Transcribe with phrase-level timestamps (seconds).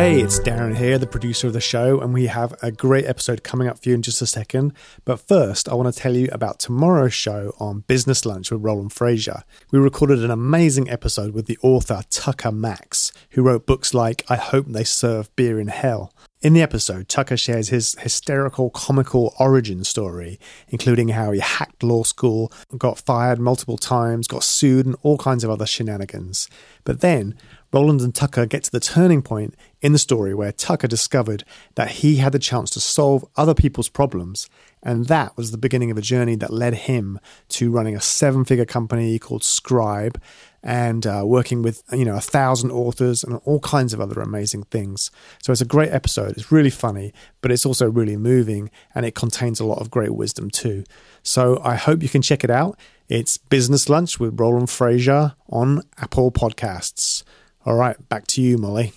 [0.00, 3.44] Hey, it's Darren here, the producer of the show, and we have a great episode
[3.44, 4.72] coming up for you in just a second.
[5.04, 8.92] But first, I want to tell you about tomorrow's show on Business Lunch with Roland
[8.92, 9.42] Frasier.
[9.70, 14.36] We recorded an amazing episode with the author Tucker Max, who wrote books like I
[14.36, 16.14] Hope They Serve Beer in Hell.
[16.42, 22.02] In the episode, Tucker shares his hysterical, comical origin story, including how he hacked law
[22.02, 26.48] school, got fired multiple times, got sued, and all kinds of other shenanigans.
[26.84, 27.36] But then,
[27.74, 31.90] Roland and Tucker get to the turning point in the story where Tucker discovered that
[31.90, 34.48] he had the chance to solve other people's problems.
[34.82, 37.20] And that was the beginning of a journey that led him
[37.50, 40.18] to running a seven figure company called Scribe
[40.62, 44.64] and uh, working with, you know, a thousand authors and all kinds of other amazing
[44.64, 45.10] things.
[45.42, 46.32] So it's a great episode.
[46.32, 50.14] It's really funny, but it's also really moving and it contains a lot of great
[50.14, 50.84] wisdom too.
[51.22, 52.78] So I hope you can check it out.
[53.08, 57.24] It's Business Lunch with Roland Frasier on Apple Podcasts.
[57.66, 58.92] All right, back to you, Molly.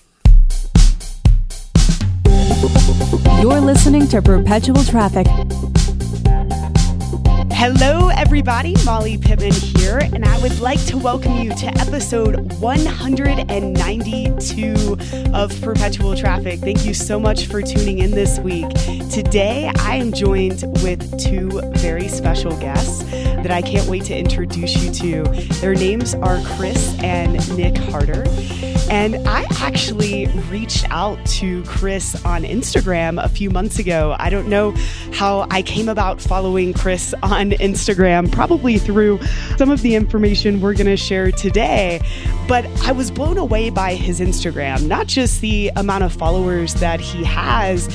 [3.41, 5.27] You're listening to Perpetual Traffic.
[7.55, 8.75] Hello, everybody.
[8.83, 14.97] Molly Pittman here, and I would like to welcome you to episode 192
[15.33, 16.59] of Perpetual Traffic.
[16.59, 18.67] Thank you so much for tuning in this week.
[19.09, 24.75] Today, I am joined with two very special guests that I can't wait to introduce
[24.83, 25.23] you to.
[25.61, 28.23] Their names are Chris and Nick Harder.
[28.93, 34.15] And I actually reached out to Chris on Instagram a few months ago.
[34.19, 34.75] I don't know
[35.11, 39.19] how I came about following Chris on Instagram, probably through
[39.57, 42.01] some of the information we're going to share today.
[42.47, 46.99] But I was blown away by his Instagram, not just the amount of followers that
[46.99, 47.87] he has,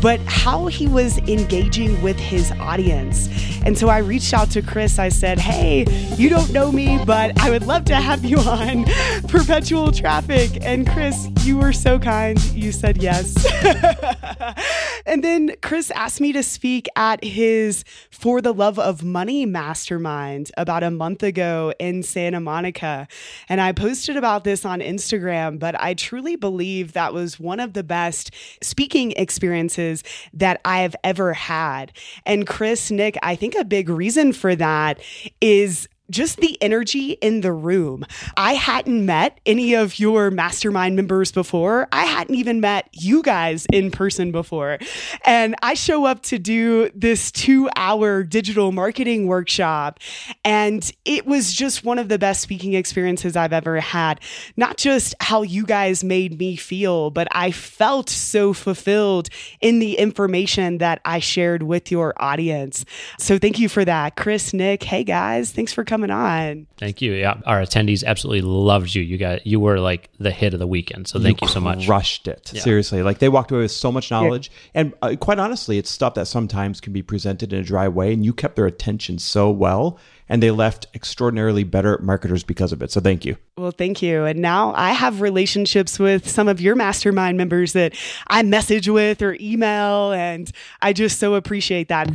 [0.00, 3.28] but how he was engaging with his audience.
[3.64, 4.98] And so I reached out to Chris.
[4.98, 8.84] I said, Hey, you don't know me, but I would love to have you on
[9.28, 10.58] Perpetual Traffic.
[10.60, 12.42] And Chris, you were so kind.
[12.52, 13.34] You said yes.
[15.06, 20.50] and then Chris asked me to speak at his For the Love of Money mastermind
[20.58, 23.08] about a month ago in Santa Monica.
[23.48, 27.72] And I posted about this on Instagram, but I truly believe that was one of
[27.72, 28.30] the best
[28.62, 29.83] speaking experiences
[30.32, 31.92] that I've ever had.
[32.24, 35.00] And Chris, Nick, I think a big reason for that
[35.40, 38.04] is just the energy in the room.
[38.36, 41.88] I hadn't met any of your mastermind members before.
[41.92, 44.78] I hadn't even met you guys in person before.
[45.24, 49.98] And I show up to do this two hour digital marketing workshop.
[50.44, 54.20] And it was just one of the best speaking experiences I've ever had.
[54.56, 59.30] Not just how you guys made me feel, but I felt so fulfilled
[59.60, 62.84] in the information that I shared with your audience.
[63.18, 64.16] So thank you for that.
[64.16, 66.66] Chris, Nick, hey guys, thanks for coming coming on.
[66.76, 67.12] Thank you.
[67.12, 69.02] Yeah, our attendees absolutely loved you.
[69.02, 71.06] You got you were like the hit of the weekend.
[71.06, 71.86] So thank you, you so much.
[71.86, 72.50] Rushed it.
[72.52, 72.62] Yeah.
[72.62, 74.80] Seriously, like they walked away with so much knowledge, yeah.
[74.80, 78.12] and uh, quite honestly, it's stuff that sometimes can be presented in a dry way,
[78.12, 79.98] and you kept their attention so well.
[80.26, 82.90] And they left extraordinarily better marketers because of it.
[82.90, 83.36] So thank you.
[83.58, 84.24] Well, thank you.
[84.24, 87.92] And now I have relationships with some of your mastermind members that
[88.28, 90.12] I message with or email.
[90.12, 90.50] And
[90.80, 92.08] I just so appreciate that.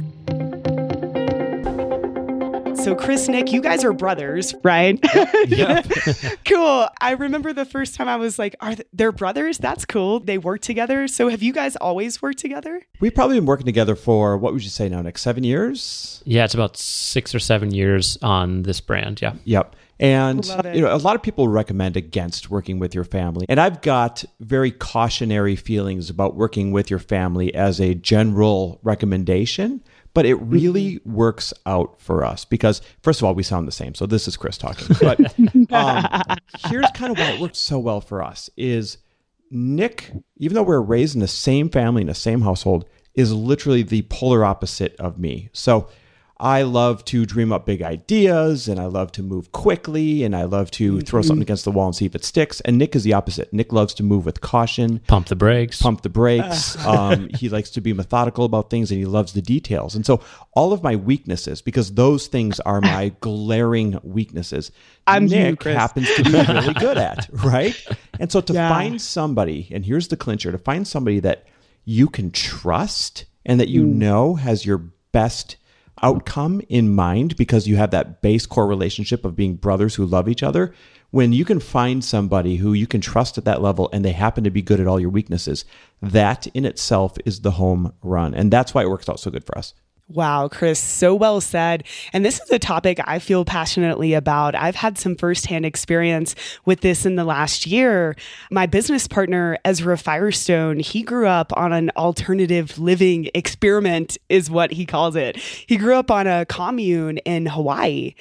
[2.89, 4.99] So So, Chris, Nick, you guys are brothers, right?
[5.47, 5.81] Yeah.
[6.45, 6.87] cool.
[7.01, 9.57] I remember the first time I was like, are th- they're brothers?
[9.57, 10.19] That's cool.
[10.19, 11.07] They work together.
[11.07, 12.81] So, have you guys always worked together?
[12.99, 15.17] We've probably been working together for what would you say now, Nick?
[15.17, 16.21] Seven years?
[16.25, 19.21] Yeah, it's about six or seven years on this brand.
[19.21, 19.33] Yeah.
[19.45, 19.75] Yep.
[19.99, 23.45] And you know, a lot of people recommend against working with your family.
[23.49, 29.83] And I've got very cautionary feelings about working with your family as a general recommendation,
[30.13, 33.95] but it really works out for us because first of all, we sound the same.
[33.95, 34.87] So this is Chris talking.
[34.99, 35.19] But
[35.71, 38.97] um, here's kind of why it worked so well for us is
[39.51, 42.85] Nick, even though we're raised in the same family in the same household,
[43.15, 45.49] is literally the polar opposite of me.
[45.53, 45.89] So
[46.41, 50.43] I love to dream up big ideas and I love to move quickly and I
[50.45, 52.61] love to throw something against the wall and see if it sticks.
[52.61, 53.51] And Nick is the opposite.
[53.51, 55.81] Nick loves to move with caution, Pump the brakes.
[55.81, 56.77] pump the brakes.
[56.85, 59.95] Um, he likes to be methodical about things and he loves the details.
[59.95, 60.21] And so
[60.53, 64.71] all of my weaknesses, because those things are my glaring weaknesses,
[65.05, 65.75] I'm Nick Chris.
[65.75, 67.75] happens to be really good at, right?
[68.17, 68.69] And so to Yeah.
[68.69, 71.45] find somebody, and here's the clincher, to find somebody that
[71.85, 73.95] you can trust and that you Mm.
[73.95, 74.77] know has your
[75.11, 75.57] best
[76.01, 80.29] outcome in mind because you have that base core relationship of being brothers who love
[80.29, 80.73] each other.
[81.11, 84.43] When you can find somebody who you can trust at that level and they happen
[84.43, 85.65] to be good at all your weaknesses,
[86.01, 88.33] that in itself is the home run.
[88.33, 89.73] And that's why it works out so good for us.
[90.11, 91.83] Wow, Chris, so well said.
[92.13, 94.55] And this is a topic I feel passionately about.
[94.55, 96.33] I've had some firsthand experience
[96.65, 98.15] with this in the last year.
[98.49, 104.71] My business partner, Ezra Firestone, he grew up on an alternative living experiment, is what
[104.71, 105.37] he calls it.
[105.37, 108.15] He grew up on a commune in Hawaii.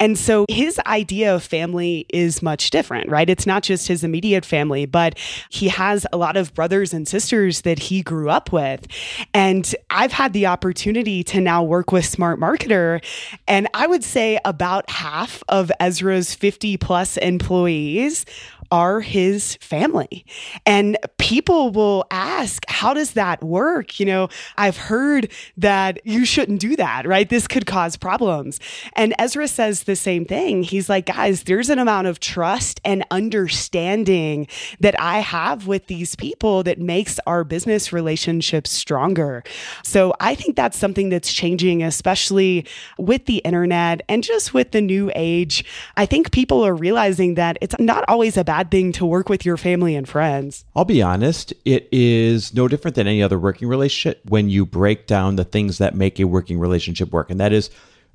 [0.00, 3.28] And so his idea of family is much different, right?
[3.28, 5.18] It's not just his immediate family, but
[5.50, 8.86] he has a lot of brothers and sisters that he grew up with.
[9.34, 13.04] And I've had the opportunity to now work with Smart Marketer.
[13.48, 18.26] And I would say about half of Ezra's 50 plus employees
[18.74, 20.26] are his family.
[20.66, 24.00] And people will ask, how does that work?
[24.00, 27.28] You know, I've heard that you shouldn't do that, right?
[27.28, 28.58] This could cause problems.
[28.94, 30.64] And Ezra says the same thing.
[30.64, 34.48] He's like, guys, there's an amount of trust and understanding
[34.80, 39.44] that I have with these people that makes our business relationships stronger.
[39.84, 42.66] So I think that's something that's changing, especially
[42.98, 45.64] with the internet and just with the new age.
[45.96, 49.44] I think people are realizing that it's not always a bad thing to work with
[49.44, 50.64] your family and friends.
[50.74, 55.06] I'll be honest, it is no different than any other working relationship when you break
[55.06, 57.30] down the things that make a working relationship work.
[57.30, 57.70] And that is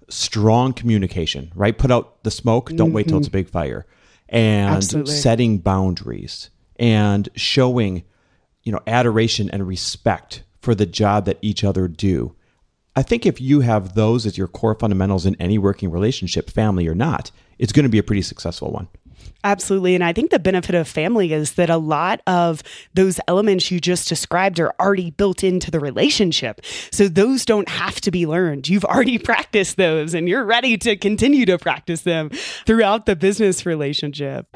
[0.09, 1.77] strong communication, right?
[1.77, 3.39] Put out the smoke, don't wait till it's a mm-hmm.
[3.39, 3.85] big fire.
[4.27, 5.13] And Absolutely.
[5.13, 8.03] setting boundaries and showing,
[8.63, 12.35] you know, adoration and respect for the job that each other do.
[12.95, 16.87] I think if you have those as your core fundamentals in any working relationship, family
[16.87, 18.87] or not, it's going to be a pretty successful one.
[19.43, 19.95] Absolutely.
[19.95, 22.61] And I think the benefit of family is that a lot of
[22.93, 26.61] those elements you just described are already built into the relationship.
[26.91, 28.67] So those don't have to be learned.
[28.67, 32.29] You've already practiced those and you're ready to continue to practice them
[32.65, 34.47] throughout the business relationship.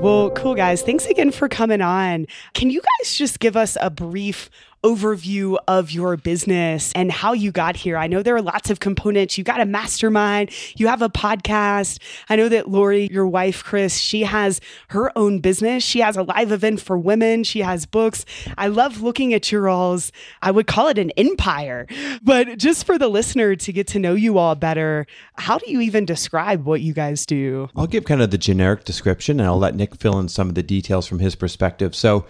[0.00, 0.82] Well, cool guys.
[0.82, 2.26] Thanks again for coming on.
[2.54, 4.48] Can you guys just give us a brief
[4.82, 7.96] overview of your business and how you got here?
[7.96, 9.36] I know there are lots of components.
[9.38, 11.98] You got a mastermind, you have a podcast.
[12.28, 15.82] I know that Lori, your wife, Chris, she has her own business.
[15.82, 17.44] She has a live event for women.
[17.44, 18.24] She has books.
[18.56, 21.86] I love looking at your all's, I would call it an empire.
[22.22, 25.80] But just for the listener to get to know you all better, how do you
[25.80, 27.68] even describe what you guys do?
[27.76, 30.54] I'll give kind of the generic description and I'll let Nick fill in some of
[30.54, 31.94] the details from his perspective.
[31.94, 32.26] So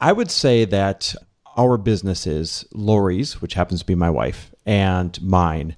[0.00, 1.14] I would say that
[1.56, 5.76] our businesses, Lori's, which happens to be my wife, and mine,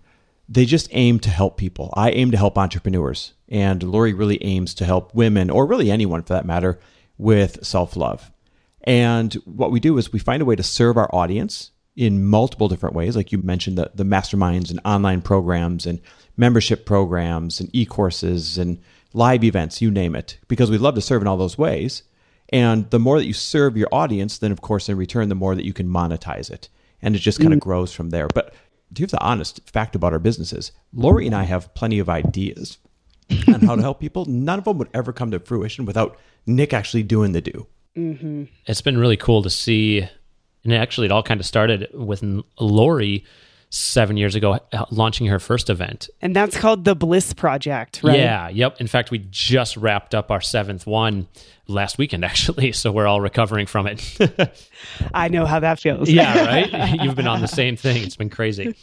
[0.49, 1.92] they just aim to help people.
[1.97, 6.23] I aim to help entrepreneurs, and Lori really aims to help women, or really anyone
[6.23, 6.78] for that matter,
[7.18, 8.30] with self love.
[8.85, 12.68] And what we do is we find a way to serve our audience in multiple
[12.68, 13.16] different ways.
[13.16, 16.00] Like you mentioned, the, the masterminds and online programs and
[16.37, 18.78] membership programs and e courses and
[19.12, 22.02] live events, you name it, because we love to serve in all those ways.
[22.50, 25.55] And the more that you serve your audience, then of course, in return, the more
[25.55, 26.69] that you can monetize it.
[27.03, 27.62] And it just kind of mm.
[27.62, 28.29] grows from there.
[28.29, 28.55] But
[28.97, 32.79] here's the honest fact about our businesses Lori and I have plenty of ideas
[33.49, 34.25] on how to help people.
[34.26, 37.67] None of them would ever come to fruition without Nick actually doing the do.
[37.97, 38.45] Mm-hmm.
[38.67, 40.07] it's been really cool to see
[40.65, 42.23] and actually it all kind of started with
[42.61, 43.25] Lori
[43.76, 46.09] seven years ago, uh, launching her first event.
[46.23, 48.18] And that's called the Bliss Project, right?
[48.18, 48.80] Yeah, yep.
[48.80, 51.28] In fact, we just wrapped up our seventh one
[51.68, 52.73] last weekend, actually.
[52.73, 54.18] So we're all recovering from it.
[55.14, 56.09] I know how that feels.
[56.09, 57.00] yeah, right?
[57.02, 58.02] You've been on the same thing.
[58.02, 58.75] It's been crazy.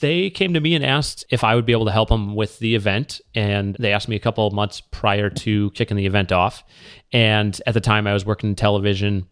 [0.00, 2.58] They came to me and asked if I would be able to help them with
[2.58, 3.20] the event.
[3.34, 6.64] And they asked me a couple of months prior to kicking the event off.
[7.12, 9.28] And at the time, I was working in television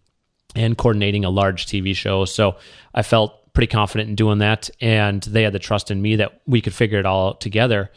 [0.55, 2.25] and coordinating a large TV show.
[2.25, 2.57] So
[2.95, 4.71] I felt pretty confident in doing that.
[4.81, 7.91] And they had the trust in me that we could figure it all out together.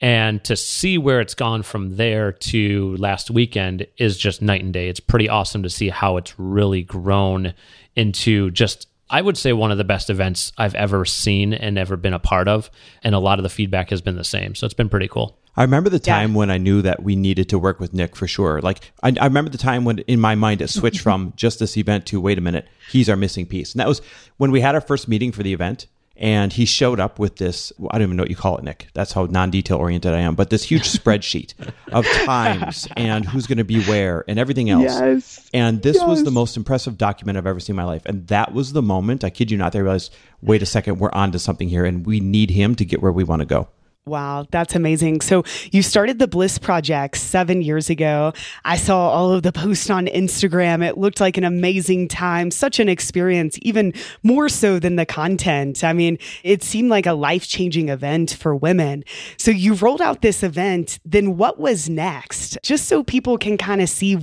[0.00, 4.72] And to see where it's gone from there to last weekend is just night and
[4.72, 4.88] day.
[4.88, 7.54] It's pretty awesome to see how it's really grown
[7.96, 11.96] into just I would say one of the best events I've ever seen and ever
[11.96, 12.70] been a part of.
[13.02, 14.54] And a lot of the feedback has been the same.
[14.54, 15.38] So it's been pretty cool.
[15.56, 16.36] I remember the time yeah.
[16.36, 18.60] when I knew that we needed to work with Nick for sure.
[18.60, 21.76] Like, I, I remember the time when in my mind it switched from just this
[21.76, 23.72] event to wait a minute, he's our missing piece.
[23.72, 24.00] And that was
[24.36, 25.86] when we had our first meeting for the event
[26.18, 28.88] and he showed up with this i don't even know what you call it nick.
[28.92, 30.34] That's how non-detail oriented i am.
[30.34, 31.54] But this huge spreadsheet
[31.92, 34.82] of times and who's going to be where and everything else.
[34.82, 35.50] Yes.
[35.54, 36.06] and this yes.
[36.06, 38.02] was the most impressive document i've ever seen in my life.
[38.06, 41.12] And that was the moment i kid you not i realized wait a second we're
[41.12, 43.68] on to something here and we need him to get where we want to go
[44.08, 45.20] Wow, that's amazing.
[45.20, 48.32] So you started the Bliss Project seven years ago.
[48.64, 50.82] I saw all of the posts on Instagram.
[50.86, 55.84] It looked like an amazing time, such an experience, even more so than the content.
[55.84, 59.04] I mean, it seemed like a life changing event for women.
[59.36, 60.98] So you rolled out this event.
[61.04, 62.58] Then what was next?
[62.62, 64.18] Just so people can kind of see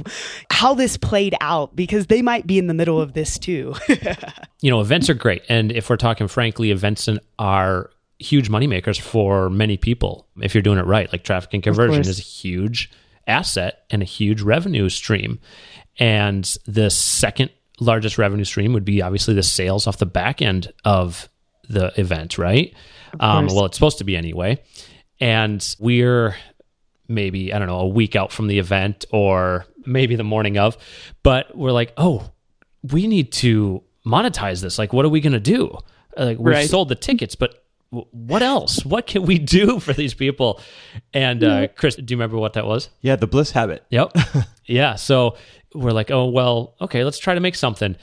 [0.51, 3.75] how this played out because they might be in the middle of this too.
[4.61, 5.43] you know, events are great.
[5.47, 10.79] And if we're talking frankly, events are huge moneymakers for many people if you're doing
[10.79, 11.11] it right.
[11.11, 12.91] Like traffic and conversion is a huge
[13.27, 15.39] asset and a huge revenue stream.
[15.99, 20.71] And the second largest revenue stream would be obviously the sales off the back end
[20.83, 21.29] of
[21.67, 22.73] the event, right?
[23.19, 24.61] Um, well, it's supposed to be anyway.
[25.19, 26.35] And we're
[27.07, 30.77] maybe, I don't know, a week out from the event or maybe the morning of,
[31.23, 32.29] but we're like, oh,
[32.91, 34.77] we need to monetize this.
[34.77, 35.77] Like, what are we going to do?
[36.17, 36.69] Like, we've right.
[36.69, 38.85] sold the tickets, but what else?
[38.85, 40.61] What can we do for these people?
[41.13, 42.89] And uh, Chris, do you remember what that was?
[43.01, 43.83] Yeah, the bliss habit.
[43.91, 44.11] Yep.
[44.65, 44.95] yeah.
[44.95, 45.37] So
[45.73, 47.95] we're like, oh, well, okay, let's try to make something.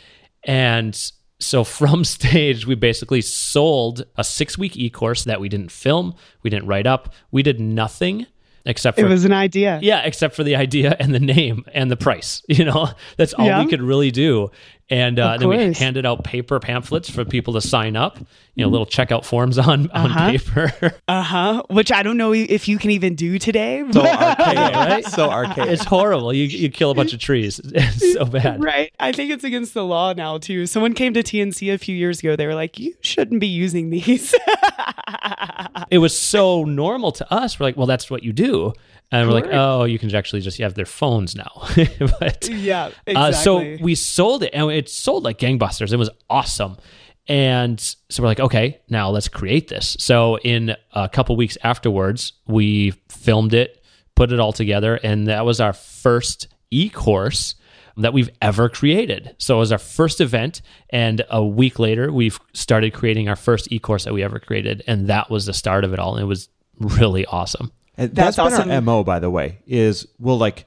[0.45, 0.99] And
[1.39, 6.15] so from stage, we basically sold a six week e course that we didn't film,
[6.43, 8.27] we didn't write up, we did nothing
[8.65, 9.79] except for it was an idea.
[9.83, 12.43] Yeah, except for the idea and the name and the price.
[12.49, 13.65] You know, that's all yeah.
[13.65, 14.51] we could really do.
[14.91, 18.19] And uh, then we handed out paper pamphlets for people to sign up.
[18.55, 20.25] You know, little checkout forms on uh-huh.
[20.25, 20.73] on paper.
[21.09, 21.63] uh huh.
[21.71, 23.85] Which I don't know if you can even do today.
[23.91, 25.05] So archaic, right?
[25.13, 25.71] So archaic.
[25.71, 26.33] It's horrible.
[26.33, 27.61] You you kill a bunch of trees.
[27.65, 28.63] It's so bad.
[28.63, 28.93] Right.
[29.01, 30.67] I think it's against the law now too.
[30.67, 32.37] Someone came to T&C a few years ago.
[32.37, 34.35] They were like, "You shouldn't be using these."
[35.91, 37.59] it was so normal to us.
[37.59, 38.73] We're like, well, that's what you do.
[39.13, 41.51] And we're like, oh, you can actually just have their phones now.
[41.77, 43.15] but, yeah, exactly.
[43.15, 45.93] Uh, so we sold it and it sold like gangbusters.
[45.93, 46.79] It was awesome.
[47.29, 47.79] And
[48.09, 49.97] so we're like, okay, now let's create this.
[50.01, 53.85] So in a couple weeks afterwards, we filmed it,
[54.17, 57.55] put it all together, and that was our first e course
[57.99, 59.37] that we've ever created.
[59.39, 63.71] So it was our first event, and a week later, we've started creating our first
[63.71, 66.15] e course that we ever created, and that was the start of it all.
[66.15, 67.71] And it was really awesome.
[67.97, 69.59] And that's, that's been our mo, by the way.
[69.67, 70.67] Is we'll like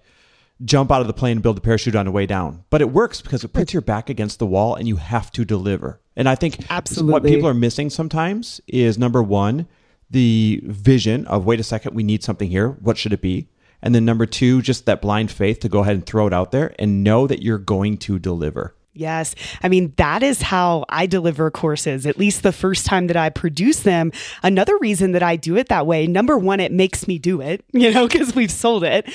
[0.64, 2.92] jump out of the plane and build a parachute on the way down, but it
[2.92, 6.00] works because it puts your back against the wall, and you have to deliver.
[6.16, 9.68] And I think absolutely what people are missing sometimes is number one,
[10.10, 12.70] the vision of wait a second, we need something here.
[12.70, 13.50] What should it be?
[13.82, 16.52] And then number two, just that blind faith to go ahead and throw it out
[16.52, 18.76] there and know that you're going to deliver.
[18.96, 19.36] Yes.
[19.62, 23.30] I mean, that is how I deliver courses, at least the first time that I
[23.30, 24.14] produce them.
[24.42, 27.64] Another reason that I do it that way, number one, it makes me do it,
[27.74, 29.08] you know, because we've sold it.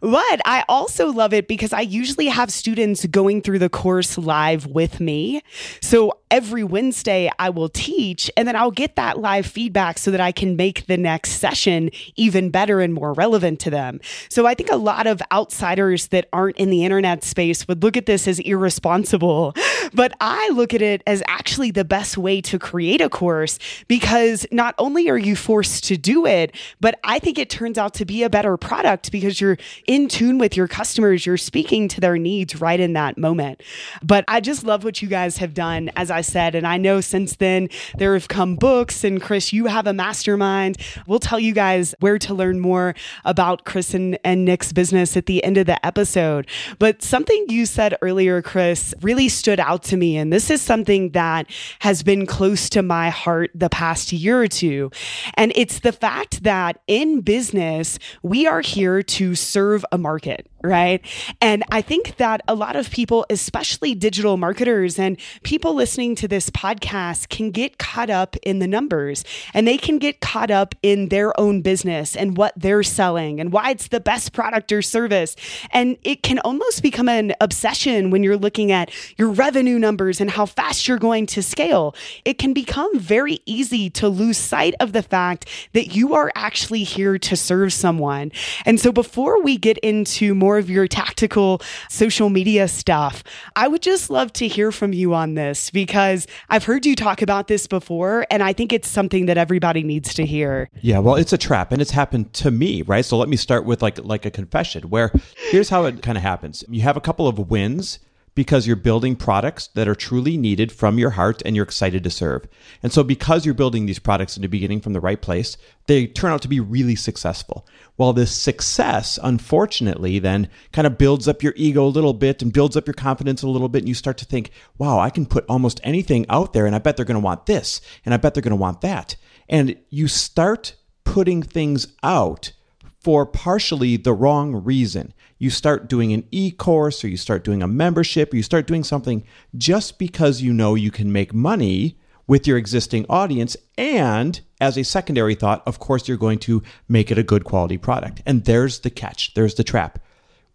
[0.00, 4.66] But I also love it because I usually have students going through the course live
[4.66, 5.42] with me.
[5.80, 10.20] So every Wednesday I will teach and then I'll get that live feedback so that
[10.20, 14.00] I can make the next session even better and more relevant to them.
[14.28, 17.96] So I think a lot of outsiders that aren't in the internet space would look
[17.96, 19.54] at this as irresponsible,
[19.94, 24.46] but I look at it as actually the best way to create a course because
[24.50, 28.04] not only are you forced to do it, but I think it turns out to
[28.04, 32.18] be a better product because you're in tune with your customers, you're speaking to their
[32.18, 33.62] needs right in that moment.
[34.02, 36.54] But I just love what you guys have done as I said.
[36.54, 40.76] And I know since then there have come books, and Chris, you have a mastermind.
[41.06, 45.26] We'll tell you guys where to learn more about Chris and, and Nick's business at
[45.26, 46.46] the end of the episode.
[46.78, 50.16] But something you said earlier, Chris, really stood out to me.
[50.16, 51.46] And this is something that
[51.80, 54.90] has been close to my heart the past year or two.
[55.34, 61.04] And it's the fact that in business, we are here to serve a market right?
[61.40, 66.28] And I think that a lot of people, especially digital marketers and people listening to
[66.28, 70.74] this podcast, can get caught up in the numbers and they can get caught up
[70.82, 74.82] in their own business and what they're selling and why it's the best product or
[74.82, 75.36] service.
[75.70, 80.30] And it can almost become an obsession when you're looking at your revenue numbers and
[80.30, 81.94] how fast you're going to scale.
[82.24, 86.84] It can become very easy to lose sight of the fact that you are actually
[86.84, 88.32] here to serve someone.
[88.64, 91.60] And so before we get into more more of your tactical
[91.90, 93.22] social media stuff.
[93.56, 97.20] I would just love to hear from you on this because I've heard you talk
[97.20, 100.70] about this before and I think it's something that everybody needs to hear.
[100.80, 103.04] Yeah, well, it's a trap and it's happened to me, right?
[103.04, 105.12] So let me start with like like a confession where
[105.50, 106.64] here's how it kind of happens.
[106.70, 107.98] You have a couple of wins
[108.36, 112.10] because you're building products that are truly needed from your heart and you're excited to
[112.10, 112.46] serve.
[112.82, 116.06] And so, because you're building these products in the beginning from the right place, they
[116.06, 117.66] turn out to be really successful.
[117.96, 122.52] While this success, unfortunately, then kind of builds up your ego a little bit and
[122.52, 123.80] builds up your confidence a little bit.
[123.80, 126.78] And you start to think, wow, I can put almost anything out there and I
[126.78, 129.16] bet they're going to want this and I bet they're going to want that.
[129.48, 132.52] And you start putting things out
[133.00, 137.62] for partially the wrong reason you start doing an e course or you start doing
[137.62, 139.24] a membership or you start doing something
[139.56, 143.56] just because you know you can make money with your existing audience.
[143.78, 147.78] And as a secondary thought, of course, you're going to make it a good quality
[147.78, 148.22] product.
[148.26, 149.98] And there's the catch, there's the trap.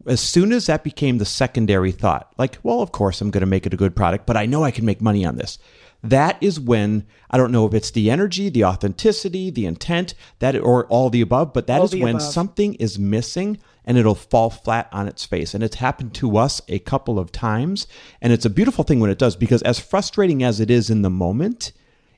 [0.07, 3.47] As soon as that became the secondary thought, like, well, of course, I'm going to
[3.47, 5.59] make it a good product, but I know I can make money on this.
[6.03, 10.55] That is when I don't know if it's the energy, the authenticity, the intent, that
[10.55, 12.23] or all the above, but that all is when above.
[12.23, 15.53] something is missing and it'll fall flat on its face.
[15.53, 17.87] And it's happened to us a couple of times.
[18.21, 21.01] And it's a beautiful thing when it does because, as frustrating as it is in
[21.01, 21.71] the moment,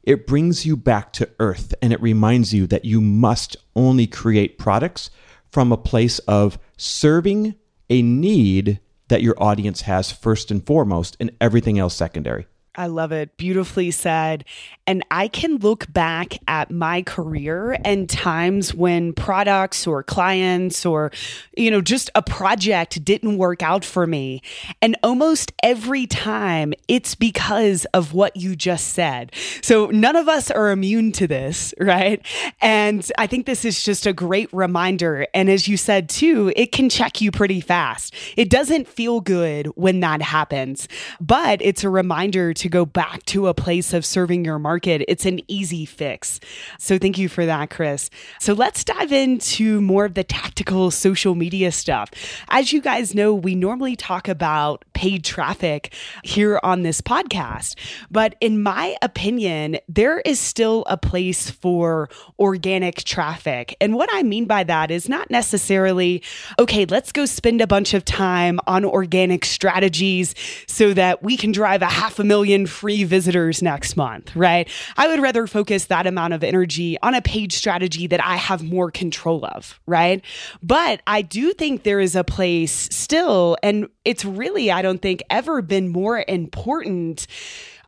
[0.03, 4.57] it brings you back to earth and it reminds you that you must only create
[4.57, 5.09] products
[5.51, 7.55] from a place of serving
[7.89, 12.47] a need that your audience has first and foremost, and everything else secondary.
[12.75, 13.37] I love it.
[13.37, 14.45] Beautifully said.
[14.85, 21.11] And I can look back at my career and times when products or clients or,
[21.55, 24.41] you know, just a project didn't work out for me.
[24.81, 29.31] And almost every time it's because of what you just said.
[29.61, 32.25] So none of us are immune to this, right?
[32.61, 35.27] And I think this is just a great reminder.
[35.33, 38.13] And as you said too, it can check you pretty fast.
[38.35, 40.89] It doesn't feel good when that happens,
[41.21, 44.72] but it's a reminder to go back to a place of serving your market,
[45.07, 46.39] it's an easy fix.
[46.77, 48.09] So thank you for that, Chris.
[48.39, 52.11] So let's dive into more of the tactical social media stuff.
[52.49, 57.75] As you guys know, we normally talk about paid traffic here on this podcast,
[58.11, 62.09] but in my opinion, there is still a place for
[62.39, 63.75] organic traffic.
[63.81, 66.21] And what I mean by that is not necessarily,
[66.59, 70.35] okay, let's go spend a bunch of time on organic strategies
[70.67, 74.62] so that we can drive a half a million million free visitors next month, right?
[74.97, 78.63] I would rather focus that amount of energy on a page strategy that I have
[78.63, 80.23] more control of, right?
[80.61, 85.23] But I do think there is a place still, and it's really, I don't think,
[85.29, 87.27] ever been more important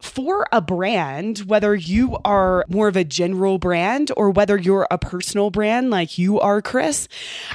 [0.02, 4.98] for a brand, whether you are more of a general brand or whether you're a
[4.98, 7.08] personal brand like you are, Chris,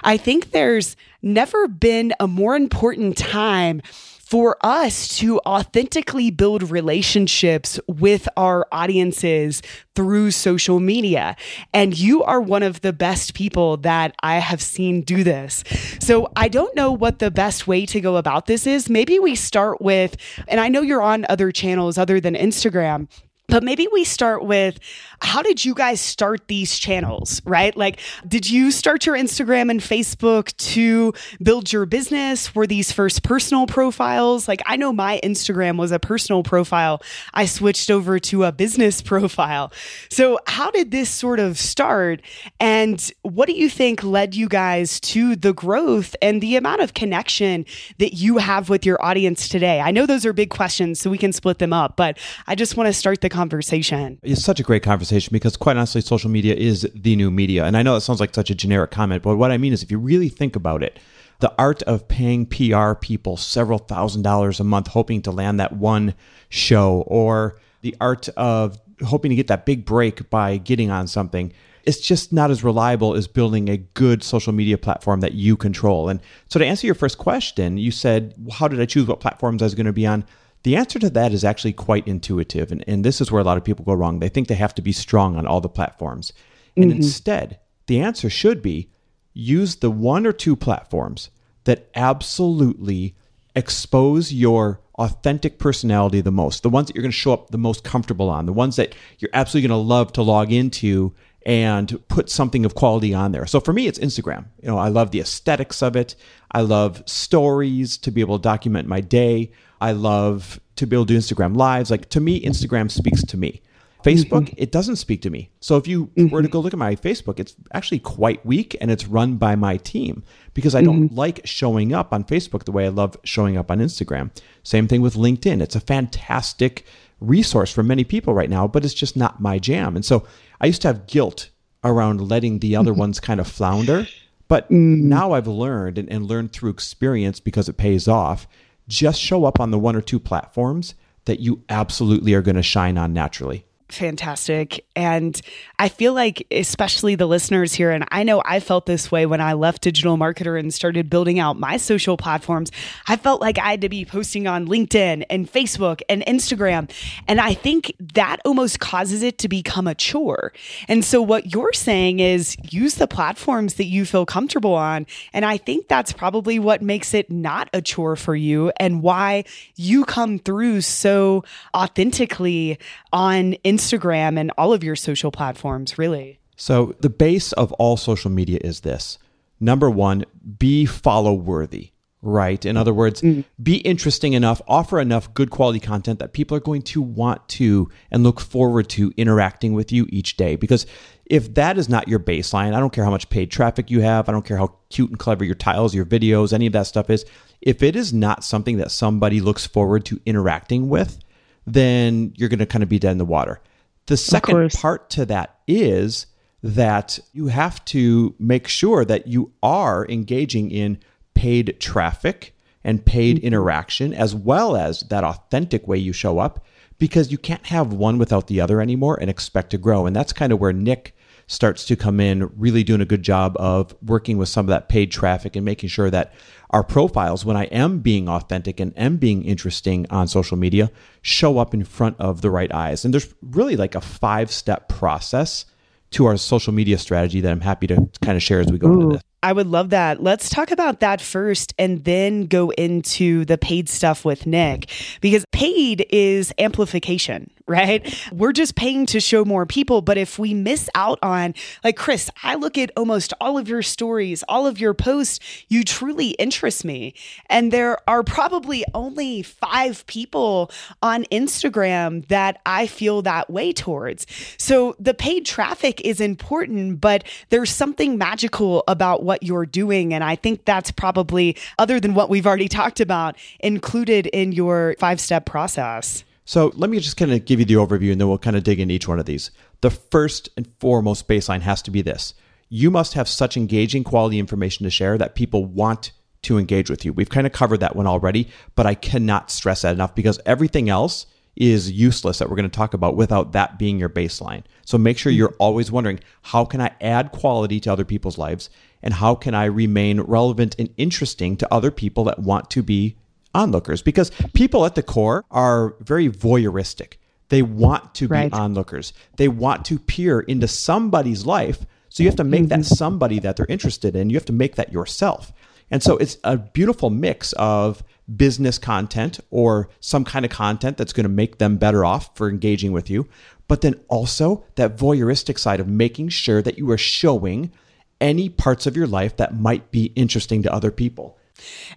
[0.03, 3.83] I think there's never been a more important time
[4.31, 9.61] for us to authentically build relationships with our audiences
[9.97, 11.35] through social media.
[11.75, 15.65] And you are one of the best people that I have seen do this.
[15.99, 18.89] So I don't know what the best way to go about this is.
[18.89, 20.17] Maybe we start with,
[20.47, 23.09] and I know you're on other channels other than Instagram.
[23.49, 24.79] But maybe we start with
[25.23, 27.77] how did you guys start these channels, right?
[27.77, 32.55] Like, did you start your Instagram and Facebook to build your business?
[32.55, 34.49] Were these first personal profiles?
[34.49, 37.03] Like, I know my Instagram was a personal profile.
[37.35, 39.73] I switched over to a business profile.
[40.09, 42.23] So, how did this sort of start?
[42.59, 46.95] And what do you think led you guys to the growth and the amount of
[46.95, 47.67] connection
[47.99, 49.81] that you have with your audience today?
[49.81, 52.77] I know those are big questions, so we can split them up, but I just
[52.77, 54.19] want to start the conversation.
[54.23, 57.65] It's such a great conversation conversation because quite honestly, social media is the new media.
[57.65, 59.83] And I know that sounds like such a generic comment, but what I mean is
[59.83, 60.99] if you really think about it,
[61.41, 65.73] the art of paying PR people several thousand dollars a month hoping to land that
[65.73, 66.15] one
[66.49, 71.53] show or the art of hoping to get that big break by getting on something
[71.85, 76.11] it's just not as reliable as building a good social media platform that you control.
[76.11, 79.63] And so to answer your first question, you said, how did I choose what platforms
[79.63, 80.25] I was going to be on?
[80.63, 82.71] The answer to that is actually quite intuitive.
[82.71, 84.19] And, and this is where a lot of people go wrong.
[84.19, 86.33] They think they have to be strong on all the platforms.
[86.77, 86.97] And mm-hmm.
[86.97, 88.91] instead, the answer should be
[89.33, 91.31] use the one or two platforms
[91.65, 93.17] that absolutely
[93.55, 97.59] expose your authentic personality the most, the ones that you're going to show up the
[97.59, 101.15] most comfortable on, the ones that you're absolutely going to love to log into
[101.47, 103.47] and put something of quality on there.
[103.47, 104.47] So for me, it's Instagram.
[104.63, 106.15] You know, I love the aesthetics of it.
[106.53, 109.53] I love stories to be able to document my day.
[109.81, 111.91] I love to be able to do Instagram lives.
[111.91, 113.63] Like to me, Instagram speaks to me.
[114.03, 114.55] Facebook, mm-hmm.
[114.57, 115.51] it doesn't speak to me.
[115.61, 116.29] So if you mm-hmm.
[116.29, 119.57] were to go look at my Facebook, it's actually quite weak and it's run by
[119.57, 120.23] my team
[120.55, 121.17] because I don't mm-hmm.
[121.17, 124.31] like showing up on Facebook the way I love showing up on Instagram.
[124.63, 125.61] Same thing with LinkedIn.
[125.61, 126.87] It's a fantastic
[127.21, 129.97] resource for many people right now, but it's just not my jam.
[129.97, 130.27] And so
[130.61, 131.51] I used to have guilt
[131.85, 133.01] around letting the other mm-hmm.
[133.01, 134.07] ones kind of flounder.
[134.49, 135.03] But mm.
[135.03, 138.49] now I've learned and, and learned through experience because it pays off.
[138.91, 142.63] Just show up on the one or two platforms that you absolutely are going to
[142.63, 144.85] shine on naturally fantastic.
[144.95, 145.41] And
[145.79, 149.41] I feel like, especially the listeners here, and I know I felt this way when
[149.41, 152.71] I left Digital Marketer and started building out my social platforms.
[153.09, 156.91] I felt like I had to be posting on LinkedIn and Facebook and Instagram.
[157.27, 160.53] And I think that almost causes it to become a chore.
[160.89, 165.07] And so, what you're saying is use the platforms that you feel comfortable on.
[165.33, 169.45] And I think that's probably what makes it not a chore for you and why
[169.77, 172.79] you come through so authentically
[173.13, 176.41] on Instagram Instagram and all of your social platforms, really.
[176.57, 179.19] So, the base of all social media is this
[179.61, 180.25] number one,
[180.59, 182.65] be follow worthy, right?
[182.65, 183.43] In other words, mm-hmm.
[183.63, 187.91] be interesting enough, offer enough good quality content that people are going to want to
[188.11, 190.57] and look forward to interacting with you each day.
[190.57, 190.87] Because
[191.27, 194.29] if that is not your baseline, I don't care how much paid traffic you have,
[194.29, 197.11] I don't care how cute and clever your tiles, your videos, any of that stuff
[197.11, 197.25] is.
[197.61, 201.19] If it is not something that somebody looks forward to interacting with,
[201.67, 203.61] then you're going to kind of be dead in the water.
[204.07, 206.27] The second part to that is
[206.63, 210.99] that you have to make sure that you are engaging in
[211.35, 213.47] paid traffic and paid mm-hmm.
[213.47, 216.65] interaction as well as that authentic way you show up
[216.99, 220.07] because you can't have one without the other anymore and expect to grow.
[220.07, 221.17] And that's kind of where Nick
[221.51, 224.89] starts to come in, really doing a good job of working with some of that
[224.89, 226.33] paid traffic and making sure that
[226.71, 231.59] our profiles, when I am being authentic and am being interesting on social media, show
[231.59, 233.05] up in front of the right eyes.
[233.05, 235.65] And there's really like a five step process
[236.13, 238.89] to our social media strategy that I'm happy to kind of share as we go
[238.89, 239.01] Ooh.
[239.01, 239.23] into this.
[239.43, 240.23] I would love that.
[240.23, 245.45] Let's talk about that first and then go into the paid stuff with Nick because
[245.51, 248.29] paid is amplification, right?
[248.33, 250.03] We're just paying to show more people.
[250.03, 251.55] But if we miss out on,
[251.85, 255.85] like Chris, I look at almost all of your stories, all of your posts, you
[255.85, 257.15] truly interest me.
[257.47, 264.27] And there are probably only five people on Instagram that I feel that way towards.
[264.59, 270.13] So the paid traffic is important, but there's something magical about what you're doing.
[270.13, 274.97] And I think that's probably, other than what we've already talked about, included in your
[274.99, 276.25] five step process.
[276.51, 278.65] So let me just kind of give you the overview and then we'll kind of
[278.65, 279.53] dig into each one of these.
[279.83, 282.35] The first and foremost baseline has to be this
[282.69, 286.11] you must have such engaging quality information to share that people want
[286.43, 287.13] to engage with you.
[287.13, 290.89] We've kind of covered that one already, but I cannot stress that enough because everything
[290.89, 294.65] else is useless that we're going to talk about without that being your baseline.
[294.85, 298.71] So make sure you're always wondering how can I add quality to other people's lives
[299.05, 303.17] and how can I remain relevant and interesting to other people that want to be
[303.55, 304.03] onlookers?
[304.03, 307.15] Because people at the core are very voyeuristic.
[307.49, 308.53] They want to be right.
[308.53, 309.13] onlookers.
[309.37, 311.85] They want to peer into somebody's life.
[312.09, 312.95] So you have to make that mm-hmm.
[312.95, 314.31] somebody that they're interested in.
[314.31, 315.53] You have to make that yourself.
[315.91, 318.03] And so it's a beautiful mix of
[318.37, 322.49] business content or some kind of content that's going to make them better off for
[322.49, 323.29] engaging with you,
[323.67, 327.73] but then also that voyeuristic side of making sure that you are showing
[328.21, 331.39] any parts of your life that might be interesting to other people.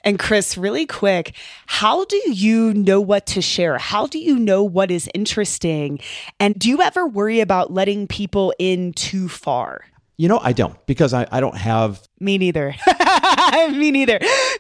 [0.04, 3.78] And Chris, really quick, how do you know what to share?
[3.78, 6.00] How do you know what is interesting?
[6.40, 9.82] And do you ever worry about letting people in too far?
[10.18, 12.08] You know, I don't because I, I don't have.
[12.20, 12.76] Me neither.
[13.72, 14.20] Me neither.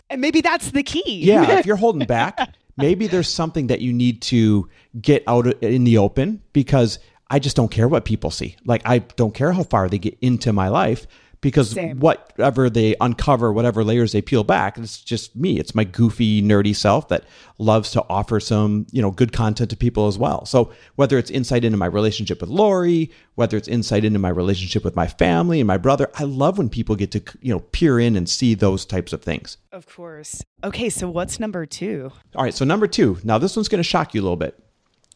[0.10, 1.22] And maybe that's the key.
[1.24, 1.60] yeah.
[1.60, 6.00] If you're holding back, maybe there's something that you need to get out in the
[6.00, 8.56] open because I just don't care what people see.
[8.66, 11.08] Like, I don't care how far they get into my life
[11.44, 12.00] because Same.
[12.00, 15.60] whatever they uncover, whatever layers they peel back, it's just me.
[15.60, 17.26] It's my goofy, nerdy self that
[17.60, 20.46] loves to offer some, you know, good content to people as well.
[20.46, 24.86] So whether it's insight into my relationship with Lori, whether it's insight into my relationship
[24.86, 28.00] with my family and my brother, I love when people get to, you know, peer
[28.00, 29.58] in and see those types of things.
[29.74, 30.42] Of course.
[30.64, 32.12] Okay, so what's number two?
[32.36, 33.18] All right, so number two.
[33.24, 34.58] Now this one's going to shock you a little bit,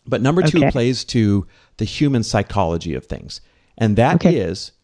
[0.06, 0.72] but number two Okay.
[0.72, 3.40] plays to the human psychology of things,
[3.78, 4.77] and that is Okay.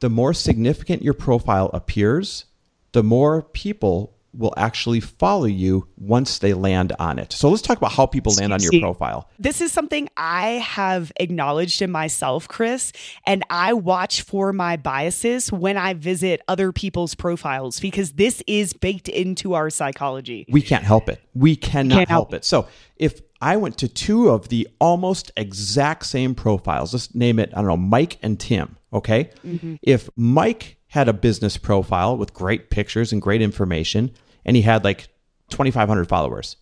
[0.00, 2.46] The more significant your profile appears,
[2.92, 7.32] the more people will actually follow you once they land on it.
[7.32, 9.28] So let's talk about how people land on your profile.
[9.38, 12.92] This is something I have acknowledged in myself, Chris,
[13.26, 18.72] and I watch for my biases when I visit other people's profiles because this is
[18.72, 20.46] baked into our psychology.
[20.48, 21.20] We can't help it.
[21.34, 22.44] We cannot help help it.
[22.44, 27.50] So if I went to two of the almost exact same profiles, let's name it,
[27.52, 29.30] I don't know, Mike and Tim, okay?
[29.46, 29.76] Mm-hmm.
[29.82, 34.10] If Mike had a business profile with great pictures and great information,
[34.44, 35.08] and he had like
[35.50, 36.56] 2,500 followers,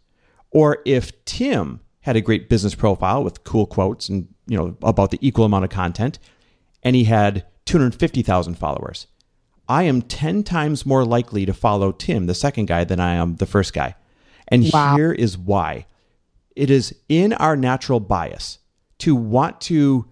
[0.51, 5.11] or if Tim had a great business profile with cool quotes and, you know, about
[5.11, 6.19] the equal amount of content,
[6.83, 9.07] and he had 250,000 followers,
[9.69, 13.37] I am 10 times more likely to follow Tim, the second guy, than I am
[13.37, 13.95] the first guy.
[14.49, 14.97] And Wow.
[14.97, 15.87] here is why
[16.57, 18.59] it is in our natural bias
[18.99, 20.07] to want to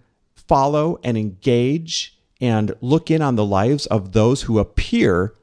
[0.47, 5.35] follow and engage and look in on the lives of those who appear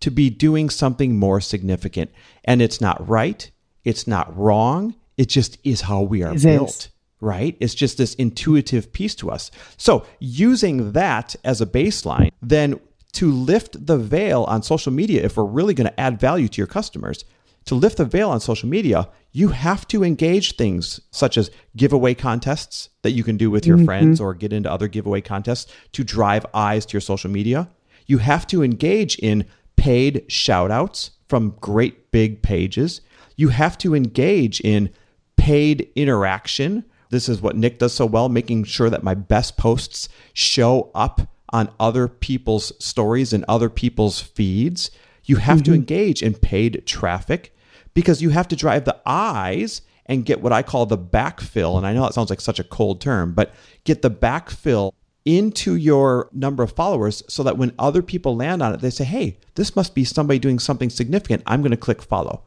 [0.00, 2.10] to be doing something more significant.
[2.44, 3.50] And it's not right,
[3.84, 6.44] it's not wrong, it just is how we are It is.
[6.44, 6.88] built
[7.20, 7.56] right?
[7.60, 9.50] It's just this intuitive piece to us.
[9.76, 12.80] So, using that as a baseline, then
[13.12, 16.58] to lift the veil on social media, if we're really going to add value to
[16.58, 17.24] your customers,
[17.66, 22.14] to lift the veil on social media, you have to engage things such as giveaway
[22.14, 23.86] contests that you can do with your mm-hmm.
[23.86, 27.68] friends or get into other giveaway contests to drive eyes to your social media.
[28.06, 29.46] You have to engage in
[29.76, 33.00] paid shout outs from great big pages.
[33.36, 34.90] You have to engage in
[35.36, 36.84] paid interaction.
[37.10, 41.28] This is what Nick does so well, making sure that my best posts show up
[41.52, 44.90] on other people's stories and other people's feeds.
[45.30, 45.76] You have to mm-hmm.
[45.76, 47.54] engage in paid traffic
[47.94, 51.76] because you have to drive the eyes and get what I call the backfill.
[51.76, 54.92] And I know that sounds like such a cold term, but get the backfill
[55.24, 59.04] into your number of followers so that when other people land on it, they say,
[59.04, 61.44] hey, this must be somebody doing something significant.
[61.46, 62.42] I'm going to click follow.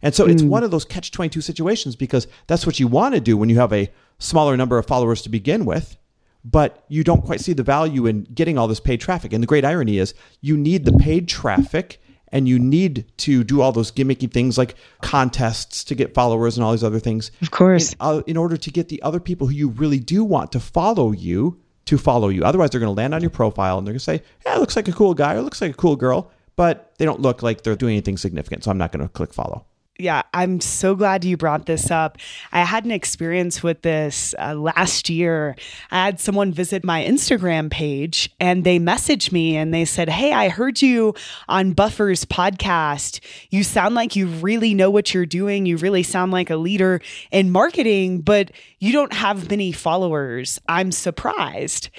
[0.00, 0.48] And so it's mm.
[0.48, 3.58] one of those catch 22 situations because that's what you want to do when you
[3.58, 5.96] have a smaller number of followers to begin with,
[6.44, 9.32] but you don't quite see the value in getting all this paid traffic.
[9.32, 11.98] And the great irony is you need the paid traffic
[12.32, 16.64] and you need to do all those gimmicky things like contests to get followers and
[16.64, 17.30] all these other things.
[17.42, 17.92] Of course.
[17.92, 20.60] In, uh, in order to get the other people who you really do want to
[20.60, 22.44] follow you to follow you.
[22.44, 24.76] Otherwise, they're going to land on your profile and they're going to say, yeah, looks
[24.76, 27.62] like a cool guy or looks like a cool girl, but they don't look like
[27.62, 28.64] they're doing anything significant.
[28.64, 29.66] So I'm not going to click follow.
[29.98, 32.16] Yeah, I'm so glad you brought this up.
[32.50, 35.54] I had an experience with this uh, last year.
[35.90, 40.32] I had someone visit my Instagram page and they messaged me and they said, Hey,
[40.32, 41.14] I heard you
[41.46, 43.20] on Buffer's podcast.
[43.50, 45.66] You sound like you really know what you're doing.
[45.66, 50.58] You really sound like a leader in marketing, but you don't have many followers.
[50.68, 51.90] I'm surprised.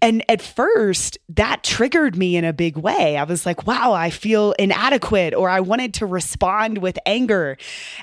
[0.00, 3.16] And at first, that triggered me in a big way.
[3.16, 7.41] I was like, wow, I feel inadequate, or I wanted to respond with anger.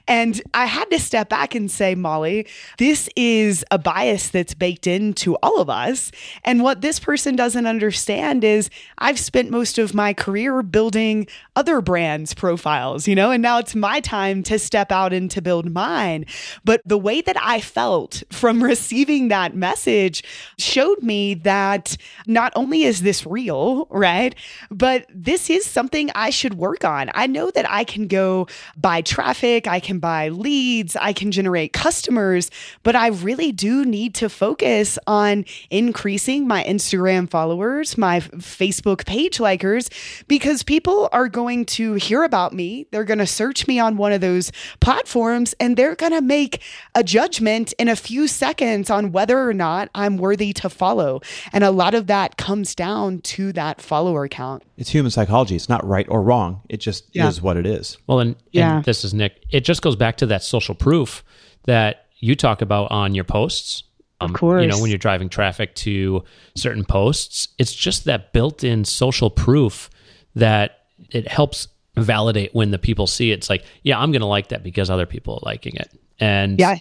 [0.08, 2.48] And I had to step back and say, Molly,
[2.78, 6.12] this is a bias that's baked into all of us.
[6.44, 11.82] And what this person doesn't understand is I've spent most of my career building other
[11.82, 15.72] brands' profiles, you know, and now it's my time to step out and to build
[15.72, 16.26] mine.
[16.64, 20.24] But the way that I felt from receiving that message
[20.58, 21.98] showed me that
[22.28, 24.36] not only is this real, right?
[24.70, 27.10] But this is something I should work on.
[27.14, 28.48] I know that I can go
[28.78, 32.50] by buy traffic, I can buy leads, I can generate customers,
[32.82, 39.38] but I really do need to focus on increasing my Instagram followers, my Facebook page
[39.38, 39.92] likers,
[40.28, 42.88] because people are going to hear about me.
[42.92, 46.64] They're going to search me on one of those platforms and they're going to make
[46.96, 51.22] a judgment in a few seconds on whether or not I'm worthy to follow.
[51.54, 54.64] And a lot of that comes down to that follower count.
[54.76, 55.56] It's human psychology.
[55.56, 56.62] It's not right or wrong.
[56.68, 57.28] It just Yeah.
[57.28, 57.98] is what it is.
[58.08, 58.78] Well, and, Yeah.
[58.78, 59.44] and this is Nick.
[59.52, 61.24] It just goes back to that social proof
[61.66, 63.84] that you talk about on your posts.
[64.22, 64.62] Um, course.
[64.64, 66.24] You know, when you're driving traffic to
[66.56, 69.90] certain posts, it's just that built in social proof
[70.36, 70.80] that
[71.12, 73.36] it helps validate when the people see it.
[73.36, 75.90] It's like, yeah, I'm going to like that because other people are liking it.
[76.20, 76.78] And Yeah.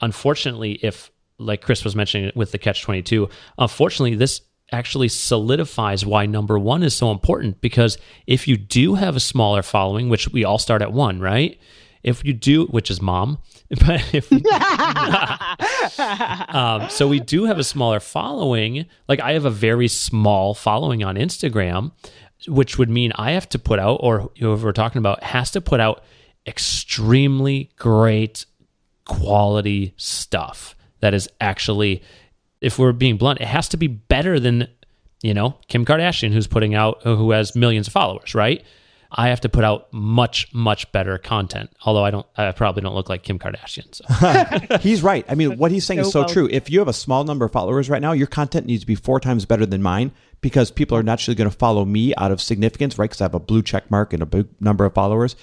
[0.00, 4.40] unfortunately, if, like Chris was mentioning with the catch 22, unfortunately, this
[4.72, 9.62] actually solidifies why number one is so important because if you do have a smaller
[9.62, 11.58] following, which we all start at one, right?
[12.02, 14.32] If you do, which is mom, but if
[16.54, 18.86] um, so we do have a smaller following.
[19.08, 21.92] Like I have a very small following on Instagram,
[22.48, 25.60] which would mean I have to put out, or whoever we're talking about has to
[25.60, 26.02] put out
[26.46, 28.46] extremely great
[29.04, 32.02] quality stuff that is actually,
[32.60, 34.68] if we're being blunt, it has to be better than,
[35.22, 38.64] you know, Kim Kardashian, who's putting out, who has millions of followers, right?
[39.12, 41.70] I have to put out much, much better content.
[41.84, 43.94] Although I don't, I probably don't look like Kim Kardashian.
[43.94, 44.76] So.
[44.80, 45.24] he's right.
[45.28, 46.28] I mean, what he's saying so is so well.
[46.28, 46.48] true.
[46.50, 48.94] If you have a small number of followers right now, your content needs to be
[48.94, 52.40] four times better than mine because people are naturally going to follow me out of
[52.40, 53.10] significance, right?
[53.10, 55.34] Because I have a blue check mark and a big number of followers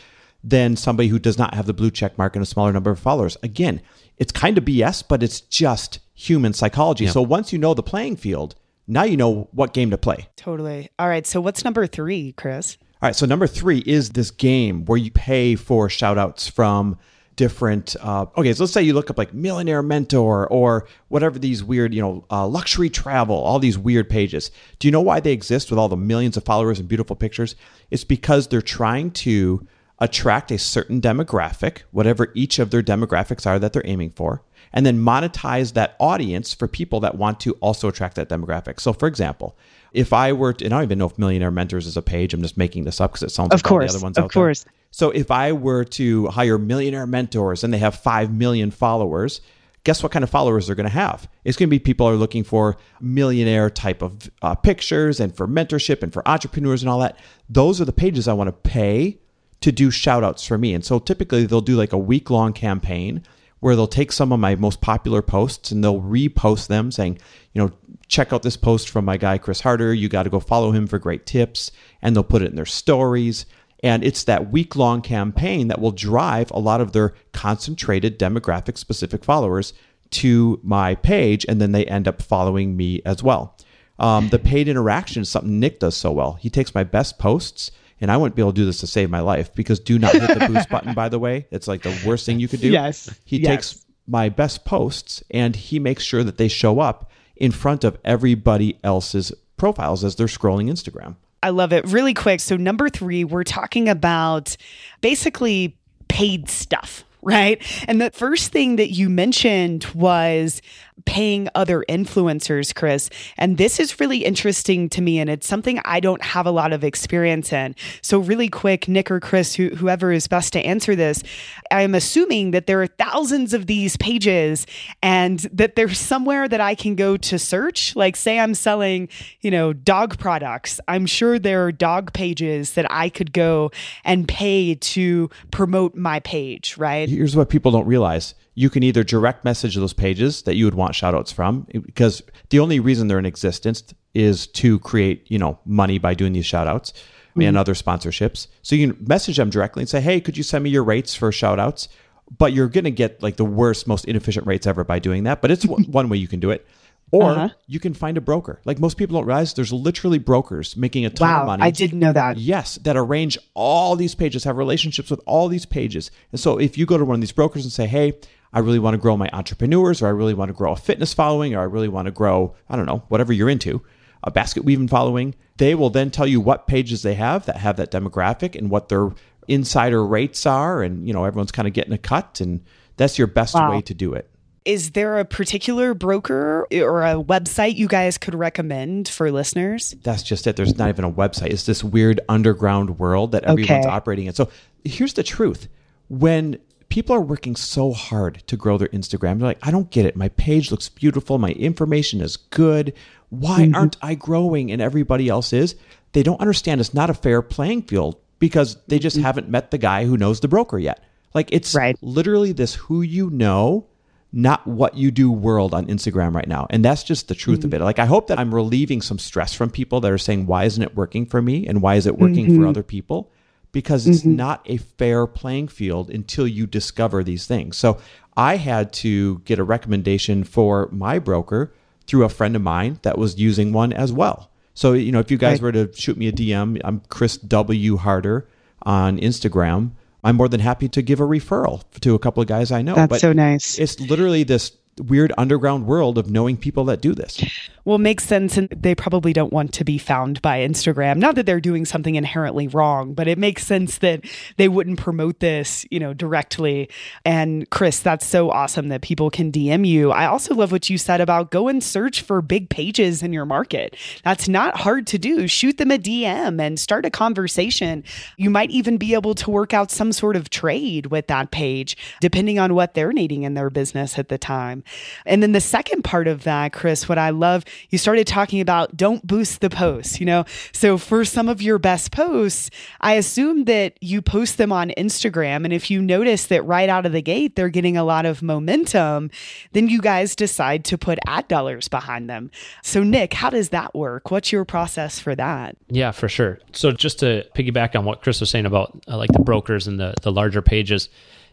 [0.44, 3.00] than somebody who does not have the blue check mark and a smaller number of
[3.00, 3.38] followers.
[3.44, 3.82] Again,
[4.18, 7.06] it's kind of BS, but it's just human psychology.
[7.06, 7.12] Yeah.
[7.12, 8.56] So once you know the playing field,
[8.88, 10.28] now you know what game to play.
[10.36, 10.90] Totally.
[10.98, 11.28] All right.
[11.28, 12.78] So what's number three, Chris?
[13.02, 13.16] All right.
[13.16, 16.98] So number three is this game where you pay for shout outs from
[17.38, 21.64] different uh, okay so let's say you look up like millionaire mentor or whatever these
[21.64, 25.32] weird you know uh, luxury travel all these weird pages do you know why they
[25.32, 27.56] exist with all the millions of followers and beautiful pictures
[27.92, 29.66] it's because they're trying to
[30.00, 34.42] attract a certain demographic whatever each of their demographics are that they're aiming for
[34.74, 38.92] and then monetize that audience for people that want to also attract that demographic so
[38.92, 39.56] for example
[39.94, 42.34] if I were to, and I don't even know if Millionaire Mentors is a page.
[42.34, 44.18] I'm just making this up because it sounds of like course, all the other ones
[44.18, 44.64] of out course.
[44.64, 44.74] there.
[44.92, 49.42] So if I were to hire Millionaire Mentors and they have 5 million followers,
[49.84, 51.30] guess what kind of followers they're going to have?
[51.46, 55.48] It's going to be people are looking for millionaire type of uh, pictures and for
[55.48, 57.18] mentorship and for entrepreneurs and all that.
[57.50, 59.18] Those are the pages I want to pay
[59.62, 60.74] to do shout outs for me.
[60.74, 63.24] And so typically they'll do like a week long campaign
[63.60, 67.18] where they'll take some of my most popular posts and they'll repost them saying,
[67.54, 67.72] you know,
[68.08, 69.94] check out this post from my guy, Chris Harder.
[69.94, 71.72] You got to go follow him for great tips.
[72.02, 73.46] And they'll put it in their stories.
[73.84, 78.78] And it's that week long campaign that will drive a lot of their concentrated demographic
[78.78, 79.74] specific followers
[80.12, 81.46] to my page.
[81.48, 83.58] And then they end up following me as well.
[84.00, 86.34] Um, the paid interaction is something Nick does so well.
[86.34, 89.10] He takes my best posts and I wouldn't be able to do this to save
[89.10, 91.48] my life because do not hit the boost button, by the way.
[91.50, 92.70] It's like the worst thing you could do.
[92.70, 93.10] Yes.
[93.26, 93.48] He yes.
[93.48, 97.98] takes my best posts and he makes sure that they show up in front of
[98.04, 101.16] everybody else's profiles as they're scrolling Instagram.
[101.44, 101.86] I love it.
[101.88, 102.40] Really quick.
[102.40, 104.58] So, number three, we're talking about
[105.02, 107.62] basically paid stuff, right?
[107.88, 110.62] And the first thing that you mentioned was
[111.08, 113.10] paying other influencers, Chris.
[113.38, 115.20] And this is really interesting to me.
[115.20, 117.76] And it's something I don't have a lot of experience in.
[118.02, 121.24] So, really quick, Nick or Chris, who, whoever is best to answer this,
[121.72, 124.68] I'm assuming that there are thousands of these pages
[125.02, 127.96] and that there's somewhere that I can go to search.
[127.96, 129.08] Like, say I'm selling,
[129.40, 130.82] you know, dog products.
[130.90, 133.72] I'm sure there are dog pages that I could go
[134.04, 137.08] and pay to promote my page, right?
[137.08, 140.74] Here's what people don't realize you can either direct message those pages that you would
[140.74, 143.84] want shoutouts from because the only reason they're in existence
[144.16, 147.44] is to create, you know, money by doing these shoutouts mm-hmm.
[147.44, 148.48] and other sponsorships.
[148.64, 151.14] So you can message them directly and say, "Hey, could you send me your rates
[151.14, 151.88] for shoutouts?"
[152.36, 155.40] But you're going to get like the worst, most inefficient rates ever by doing that,
[155.40, 156.66] but it's one way you can do it.
[157.12, 157.50] Or uh-huh.
[157.68, 158.60] you can find a broker.
[158.66, 161.64] Like most people don't realize, there's literally brokers making a ton wow, of money.
[161.64, 162.38] I didn't know that.
[162.38, 166.12] Yes, that arrange all these pages, have relationships with all these pages.
[166.32, 168.14] And so if you go to one of these brokers and say, hey,
[168.54, 171.14] I really want to grow my entrepreneurs, or I really want to grow a fitness
[171.14, 173.84] following, or I really want to grow, I don't know, whatever you're into,
[174.24, 175.36] a basket weaving following.
[175.58, 178.90] They will then tell you what pages they have that have that demographic and what
[178.90, 179.12] their
[179.48, 180.82] insider rates are.
[180.84, 182.42] And, you know, everyone's kind of getting a cut.
[182.42, 182.64] And
[182.96, 183.72] that's your best wow.
[183.72, 184.30] way to do it.
[184.66, 189.96] Is there a particular broker eh, or a website you guys could recommend for listeners?
[190.04, 190.58] That's just it.
[190.58, 191.52] There's not even a website.
[191.52, 193.96] It's this weird underground world that everyone's okay.
[193.96, 194.34] operating in.
[194.34, 194.50] So
[194.84, 195.70] here's the truth.
[196.10, 199.40] When people are working so hard to grow their Instagram.
[199.40, 200.16] They're like, I don't get it.
[200.16, 201.38] My page looks beautiful.
[201.38, 202.94] My information is good.
[203.30, 203.76] Why mm-hmm.
[203.76, 205.76] aren't I growing and everybody else is?
[206.14, 209.26] They don't understand it's not a fair playing field because they just mm-hmm.
[209.26, 211.04] haven't met the guy who knows the broker yet.
[211.34, 211.98] Like it's right.
[212.02, 213.88] literally this who you know,
[214.32, 216.68] not what you do world on Instagram right now.
[216.70, 217.68] And that's just the truth mm-hmm.
[217.68, 217.82] of it.
[217.82, 220.82] Like I hope that I'm relieving some stress from people that are saying, why isn't
[220.82, 221.68] it working for me?
[221.68, 222.68] And why is it working for mm-hmm.
[222.68, 223.32] other people?
[223.72, 224.36] Because it's mm-hmm.
[224.36, 227.78] not a fair playing field until you discover these things.
[227.78, 228.00] So
[228.36, 231.74] I had to get a recommendation for my broker
[232.06, 234.50] through a friend of mine that was using one as well.
[234.74, 235.76] So, you know, if you guys right.
[235.76, 237.98] were to shoot me a DM, I'm Chris W.
[237.98, 238.48] Harder
[238.84, 239.92] on Instagram.
[240.24, 242.96] I'm more than happy to give a referral to a couple of guys I know.
[242.96, 243.80] That's so nice.
[243.80, 247.44] It's literally this weird underground world of knowing people that do this.
[247.88, 248.58] Well, makes sense.
[248.58, 251.20] And they probably don't want to be found by Instagram.
[251.20, 254.26] Not that they're doing something inherently wrong, but it makes sense that
[254.58, 256.90] they wouldn't promote this, you know, directly.
[257.24, 260.12] And Chris, that's so awesome that people can DM you.
[260.12, 263.46] I also love what you said about go and search for big pages in your
[263.46, 263.96] market.
[264.26, 265.48] That's not hard to do.
[265.48, 268.04] Shoot them a DM and start a conversation.
[268.36, 271.96] You might even be able to work out some sort of trade with that page,
[272.20, 274.84] depending on what they're needing in their business at the time.
[275.26, 278.96] And then the second part of that, Chris, what I love you started talking about
[278.98, 280.46] don't boost the posts, you know?
[280.72, 282.70] So for some of your best posts,
[283.02, 285.64] I assume that you post them on Instagram.
[285.64, 288.42] And if you notice that right out of the gate, they're getting a lot of
[288.42, 289.32] momentum,
[289.74, 292.52] then you guys decide to put ad dollars behind them.
[292.84, 294.32] So, Nick, how does that work?
[294.32, 295.78] What's your process for that?
[295.90, 296.60] Yeah, for sure.
[296.74, 300.00] So, just to piggyback on what Chris was saying about uh, like the brokers and
[300.00, 301.10] the, the larger pages.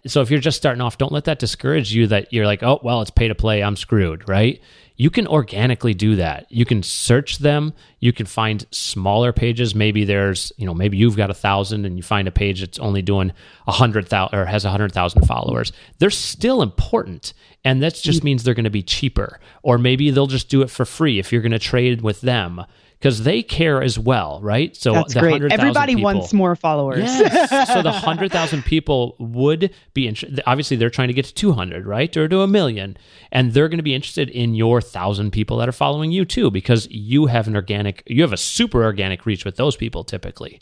[0.07, 2.81] So, if you're just starting off, don't let that discourage you that you're like, oh,
[2.83, 3.63] well, it's pay to play.
[3.63, 4.61] I'm screwed, right?
[4.97, 6.47] you can organically do that.
[6.51, 7.73] You can search them.
[7.99, 9.75] You can find smaller pages.
[9.75, 12.79] Maybe there's, you know, maybe you've got a thousand and you find a page that's
[12.79, 13.33] only doing
[13.67, 15.73] a hundred thousand or has a hundred thousand followers.
[15.99, 17.33] They're still important.
[17.65, 18.25] And that just mm.
[18.25, 19.41] means they're going to be cheaper.
[19.63, 22.65] Or maybe they'll just do it for free if you're going to trade with them
[22.99, 24.75] because they care as well, right?
[24.77, 25.43] So that's great.
[25.43, 27.05] Everybody people, wants more followers.
[27.05, 27.73] Yes.
[27.73, 30.43] so the hundred thousand people would be interested.
[30.47, 32.97] Obviously, they're trying to get to two hundred, right, or to a million,
[33.31, 36.51] and they're going to be interested in your thousand people that are following you too,
[36.51, 40.61] because you have an organic, you have a super organic reach with those people typically.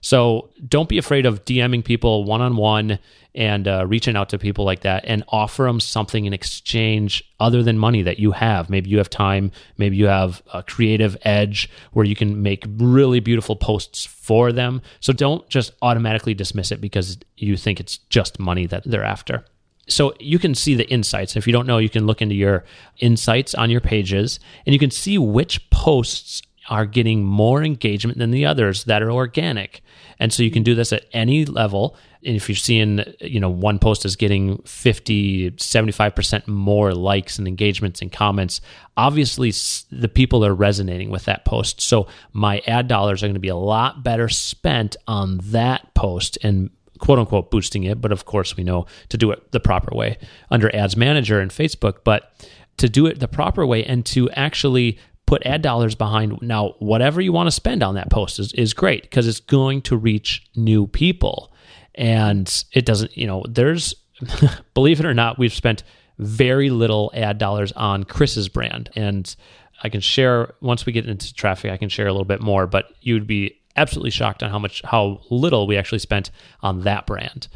[0.00, 2.98] So don't be afraid of DMing people one on one
[3.34, 7.62] and uh, reaching out to people like that and offer them something in exchange other
[7.62, 8.70] than money that you have.
[8.70, 13.20] Maybe you have time, maybe you have a creative edge where you can make really
[13.20, 14.82] beautiful posts for them.
[15.00, 19.44] So don't just automatically dismiss it because you think it's just money that they're after.
[19.86, 21.36] So you can see the insights.
[21.36, 22.64] If you don't know, you can look into your
[23.00, 28.30] insights on your pages and you can see which posts are getting more engagement than
[28.30, 29.82] the others that are organic.
[30.18, 31.96] And so you can do this at any level.
[32.24, 37.46] And if you're seeing, you know, one post is getting 50, 75% more likes and
[37.46, 38.60] engagements and comments,
[38.96, 39.52] obviously
[39.90, 41.80] the people are resonating with that post.
[41.80, 46.38] So my ad dollars are going to be a lot better spent on that post
[46.42, 48.00] and quote unquote boosting it.
[48.00, 50.18] But of course, we know to do it the proper way
[50.50, 51.98] under Ads Manager and Facebook.
[52.04, 52.32] But
[52.78, 54.98] to do it the proper way and to actually
[55.34, 56.40] put ad dollars behind.
[56.42, 59.82] Now whatever you want to spend on that post is, is great because it's going
[59.82, 61.52] to reach new people.
[61.96, 63.96] And it doesn't you know there's
[64.74, 65.82] believe it or not we've spent
[66.18, 68.90] very little ad dollars on chris's brand.
[68.94, 69.34] And
[69.82, 72.68] i can share once we get into traffic i can share a little bit more
[72.68, 76.30] but you'd be absolutely shocked on how much how little we actually spent
[76.62, 77.48] on that brand.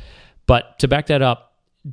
[0.48, 1.47] But to back that up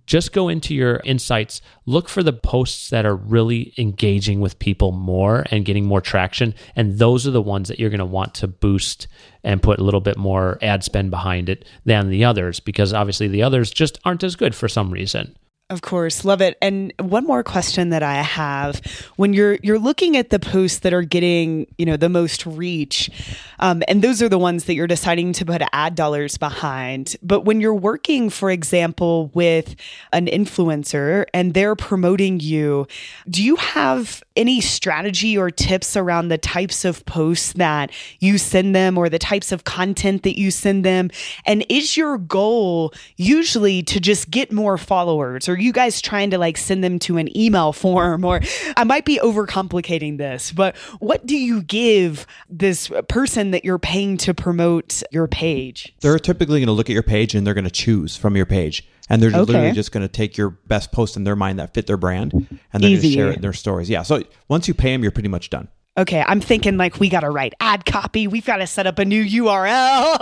[0.06, 4.92] just go into your insights, look for the posts that are really engaging with people
[4.92, 6.54] more and getting more traction.
[6.76, 9.08] And those are the ones that you're going to want to boost
[9.44, 13.28] and put a little bit more ad spend behind it than the others, because obviously
[13.28, 15.36] the others just aren't as good for some reason.
[15.72, 16.60] Of course, love it.
[16.62, 18.80] And one more question that I have:
[19.16, 23.10] when you're you're looking at the posts that are getting you know the most reach,
[23.60, 27.16] um, and those are the ones that you're deciding to put ad dollars behind.
[27.24, 29.76] But when you're working, for example, with
[30.14, 32.86] an influencer and they're promoting you,
[33.28, 38.76] do you have any strategy or tips around the types of posts that you send
[38.76, 41.10] them or the types of content that you send them?
[41.46, 45.48] And is your goal usually to just get more followers?
[45.50, 48.24] Are you guys trying to like send them to an email form?
[48.26, 48.42] Or
[48.78, 54.18] I might be overcomplicating this, but what do you give this person that you're paying
[54.18, 55.94] to promote your page?
[56.02, 58.46] They're typically going to look at your page and they're going to choose from your
[58.46, 58.88] page.
[59.10, 59.40] And they're okay.
[59.40, 62.34] literally just going to take your best post in their mind that fit their brand
[62.34, 63.90] and they're going to share it in their stories.
[63.90, 64.02] Yeah.
[64.02, 67.22] So once you pay them, you're pretty much done okay, I'm thinking like we got
[67.22, 68.28] to write ad copy.
[68.28, 70.18] We've got to set up a new URL.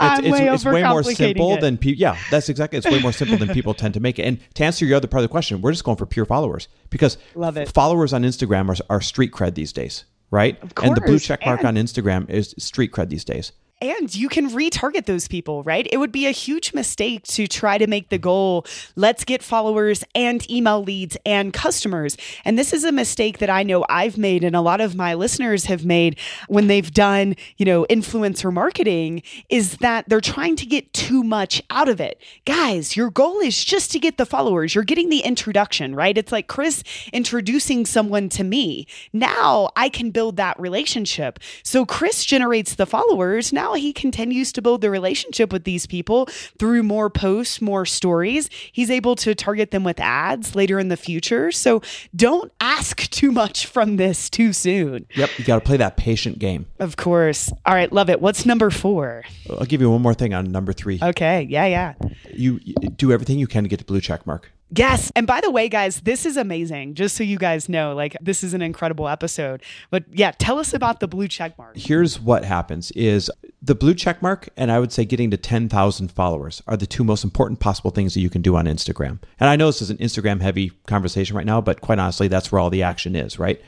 [0.00, 1.60] it's, it's, way, it's way more simple it.
[1.60, 2.00] than people.
[2.00, 2.78] Yeah, that's exactly.
[2.78, 4.22] It's way more simple than people tend to make it.
[4.22, 6.68] And to answer your other part of the question, we're just going for pure followers
[6.90, 7.72] because Love it.
[7.72, 10.62] followers on Instagram are, are street cred these days, right?
[10.62, 10.88] Of course.
[10.88, 13.52] And the blue check mark and- on Instagram is street cred these days
[13.82, 15.88] and you can retarget those people, right?
[15.90, 18.64] It would be a huge mistake to try to make the goal,
[18.94, 22.16] let's get followers and email leads and customers.
[22.44, 25.14] And this is a mistake that I know I've made and a lot of my
[25.14, 26.16] listeners have made
[26.46, 31.60] when they've done, you know, influencer marketing is that they're trying to get too much
[31.68, 32.20] out of it.
[32.46, 34.76] Guys, your goal is just to get the followers.
[34.76, 36.16] You're getting the introduction, right?
[36.16, 38.86] It's like Chris introducing someone to me.
[39.12, 41.40] Now I can build that relationship.
[41.64, 43.52] So Chris generates the followers.
[43.52, 46.26] Now now he continues to build the relationship with these people
[46.58, 48.50] through more posts, more stories.
[48.70, 51.50] He's able to target them with ads later in the future.
[51.50, 51.80] So
[52.14, 55.06] don't ask too much from this too soon.
[55.14, 56.66] Yep, you got to play that patient game.
[56.78, 57.50] Of course.
[57.64, 58.20] All right, love it.
[58.20, 59.24] What's number four?
[59.50, 60.98] I'll give you one more thing on number three.
[61.02, 61.94] Okay, yeah, yeah.
[62.32, 64.52] You, you do everything you can to get the blue check mark.
[64.74, 65.12] Yes.
[65.14, 66.94] And by the way, guys, this is amazing.
[66.94, 69.62] Just so you guys know, like this is an incredible episode.
[69.90, 71.76] But yeah, tell us about the blue check mark.
[71.76, 76.10] Here's what happens is the blue check mark and I would say getting to 10,000
[76.10, 79.20] followers are the two most important possible things that you can do on Instagram.
[79.38, 82.50] And I know this is an Instagram heavy conversation right now, but quite honestly, that's
[82.50, 83.60] where all the action is, right?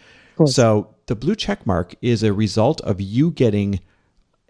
[0.47, 3.81] So the blue check mark is a result of you getting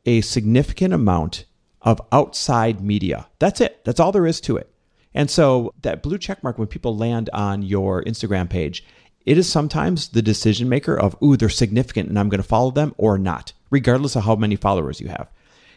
[0.06, 1.44] a significant amount
[1.82, 3.28] of outside media.
[3.38, 3.84] That's it.
[3.84, 4.70] That's all there is to it.
[5.14, 8.84] And so that blue check mark, when people land on your Instagram page,
[9.24, 12.70] it is sometimes the decision maker of, ooh, they're significant and I'm going to follow
[12.70, 15.30] them or not, regardless of how many followers you have.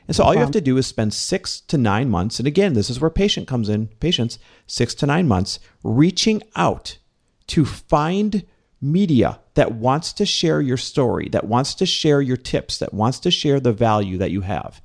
[0.07, 2.39] And so all you have to do is spend six to nine months.
[2.39, 6.97] And again, this is where patient comes in, patience, six to nine months, reaching out
[7.47, 8.45] to find
[8.81, 13.19] media that wants to share your story, that wants to share your tips, that wants
[13.19, 14.81] to share the value that you have.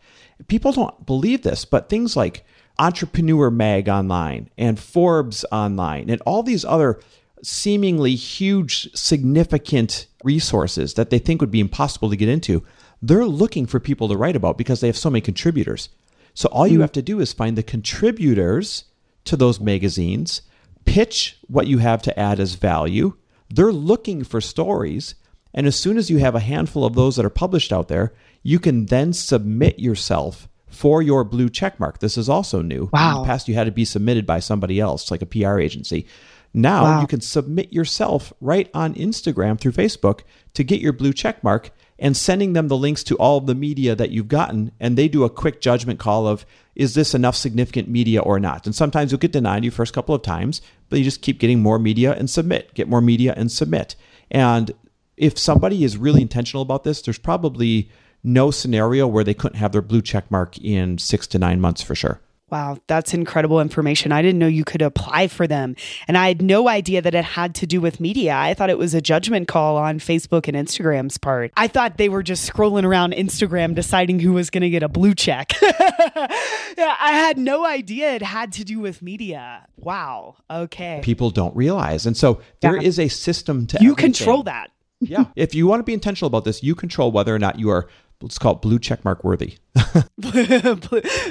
[0.48, 2.44] People don't believe this, but things like
[2.78, 7.00] Entrepreneur Mag online and Forbes online and all these other
[7.42, 12.64] seemingly huge, significant resources that they think would be impossible to get into,
[13.00, 15.88] they're looking for people to write about because they have so many contributors.
[16.34, 16.82] So all you hmm.
[16.82, 18.84] have to do is find the contributors
[19.24, 20.42] to those magazines,
[20.84, 23.14] pitch what you have to add as value.
[23.50, 25.14] They're looking for stories.
[25.52, 28.14] And as soon as you have a handful of those that are published out there,
[28.42, 31.98] you can then submit yourself for your blue check mark.
[32.00, 32.88] This is also new.
[32.92, 33.16] Wow.
[33.16, 36.06] In the past, you had to be submitted by somebody else, like a PR agency.
[36.54, 37.00] Now Wow.
[37.00, 40.20] you can submit yourself right on Instagram through Facebook
[40.54, 43.54] to get your blue check mark and sending them the links to all of the
[43.54, 44.72] media that you've gotten.
[44.80, 46.44] And they do a quick judgment call of,
[46.74, 48.66] is this enough significant media or not?
[48.66, 51.60] And sometimes you'll get denied your first couple of times, but you just keep getting
[51.60, 53.94] more media and submit, get more media and submit.
[54.30, 54.72] And
[55.16, 57.90] if somebody is really intentional about this, there's probably
[58.24, 61.82] no scenario where they couldn't have their blue check mark in six to nine months
[61.82, 62.20] for sure.
[62.50, 64.12] Wow, that's incredible information.
[64.12, 65.74] I didn't know you could apply for them.
[66.06, 68.34] And I had no idea that it had to do with media.
[68.36, 71.50] I thought it was a judgment call on Facebook and Instagram's part.
[71.56, 74.88] I thought they were just scrolling around Instagram deciding who was going to get a
[74.90, 75.52] blue check.
[75.62, 79.66] yeah, I had no idea it had to do with media.
[79.78, 80.36] Wow.
[80.50, 81.00] Okay.
[81.02, 82.04] People don't realize.
[82.04, 83.06] And so there is Yeah.
[83.06, 84.12] a system to You everything.
[84.12, 84.70] control that.
[85.00, 85.24] yeah.
[85.36, 87.88] If you want to be intentional about this, you control whether or not you are,
[88.22, 89.58] let's call it blue check mark worthy.
[90.18, 90.76] blue,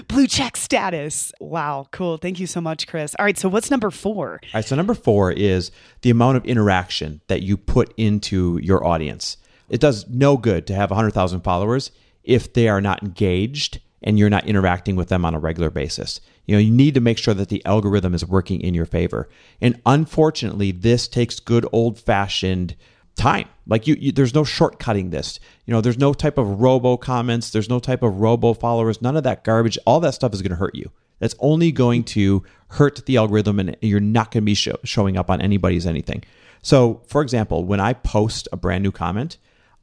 [0.07, 1.31] blue check status.
[1.39, 2.17] Wow, cool.
[2.17, 3.15] Thank you so much, Chris.
[3.17, 4.39] All right, so what's number four?
[4.43, 5.71] All right, so number four is
[6.01, 9.37] the amount of interaction that you put into your audience.
[9.69, 11.91] It does no good to have 100,000 followers
[12.23, 16.19] if they are not engaged and you're not interacting with them on a regular basis.
[16.45, 19.29] You know, you need to make sure that the algorithm is working in your favor.
[19.61, 22.75] And unfortunately, this takes good old fashioned
[23.15, 23.47] time.
[23.67, 25.39] Like you, you, there's no shortcutting this.
[25.65, 29.17] You know, there's no type of robo comments, there's no type of robo followers, none
[29.17, 29.77] of that garbage.
[29.85, 30.91] All that stuff is going to hurt you.
[31.19, 35.17] That's only going to hurt the algorithm, and you're not going to be show, showing
[35.17, 36.23] up on anybody's anything.
[36.63, 39.37] So, for example, when I post a brand new comment,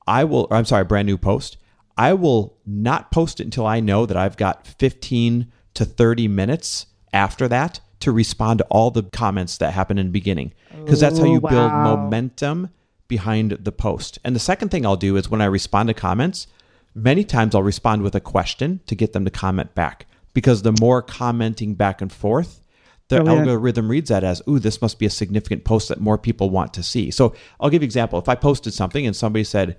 [0.06, 1.56] I will, or I'm sorry, a brand new post,
[1.96, 6.86] I will not post it until I know that I've got 15 to 30 minutes
[7.12, 10.52] after that to respond to all the comments that happened in the beginning.
[10.84, 12.70] Because that's how you build momentum
[13.08, 14.18] behind the post.
[14.24, 16.46] And the second thing I'll do is when I respond to comments,
[16.94, 20.06] many times I'll respond with a question to get them to comment back.
[20.34, 22.60] Because the more commenting back and forth,
[23.08, 23.48] the Brilliant.
[23.48, 26.74] algorithm reads that as, ooh, this must be a significant post that more people want
[26.74, 27.10] to see.
[27.10, 28.18] So I'll give you an example.
[28.18, 29.78] If I posted something and somebody said,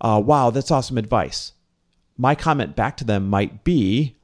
[0.00, 1.52] uh, wow, that's awesome advice,
[2.18, 4.16] my comment back to them might be,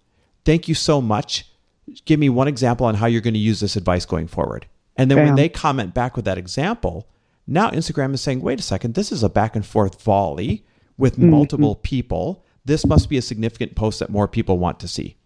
[0.44, 1.46] thank you so much.
[2.04, 4.66] Give me one example on how you're going to use this advice going forward.
[4.96, 7.08] And then when they comment back with that example,
[7.50, 10.64] now Instagram is saying, wait a second, this is a back and forth volley
[10.96, 11.30] with mm-hmm.
[11.30, 12.44] multiple people.
[12.64, 15.16] This must be a significant post that more people want to see.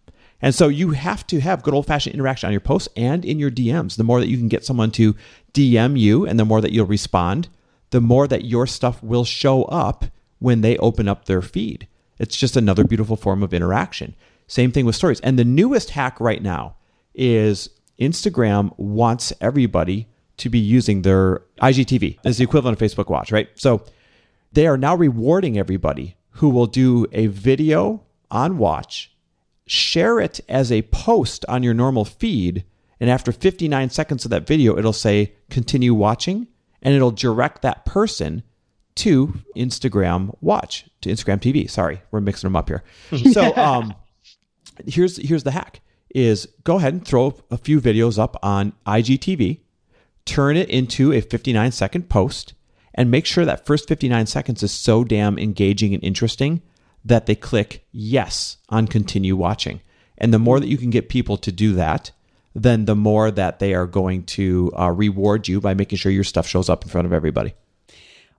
[0.40, 3.38] And so you have to have good old fashioned interaction on your posts and in
[3.38, 3.96] your DMs.
[3.96, 5.14] The more that you can get someone to
[5.52, 7.48] DM you and the more that you'll respond,
[7.90, 10.06] the more that your stuff will show up
[10.38, 11.86] when they open up their feed.
[12.18, 14.14] It's just another beautiful form of interaction.
[14.46, 15.20] Same thing with stories.
[15.20, 16.76] And the newest hack right now
[17.14, 17.68] is
[18.00, 20.08] Instagram wants everybody
[20.38, 23.48] to be using their IGTV as the equivalent of Facebook Watch, right?
[23.54, 23.84] So
[24.52, 29.12] they are now rewarding everybody who will do a video on Watch,
[29.66, 32.64] share it as a post on your normal feed,
[33.00, 36.48] and after 59 seconds of that video, it'll say continue watching,
[36.82, 38.42] and it'll direct that person
[38.96, 41.68] to Instagram Watch, to Instagram TV.
[41.68, 42.82] Sorry, we're mixing them up here.
[43.32, 43.94] so um,
[44.86, 45.80] here's here's the hack:
[46.14, 49.60] is go ahead and throw a few videos up on IGTV,
[50.24, 52.54] turn it into a 59 second post,
[52.94, 56.62] and make sure that first 59 seconds is so damn engaging and interesting
[57.04, 59.80] that they click yes on continue watching.
[60.16, 62.12] And the more that you can get people to do that,
[62.54, 66.24] then the more that they are going to uh, reward you by making sure your
[66.24, 67.54] stuff shows up in front of everybody.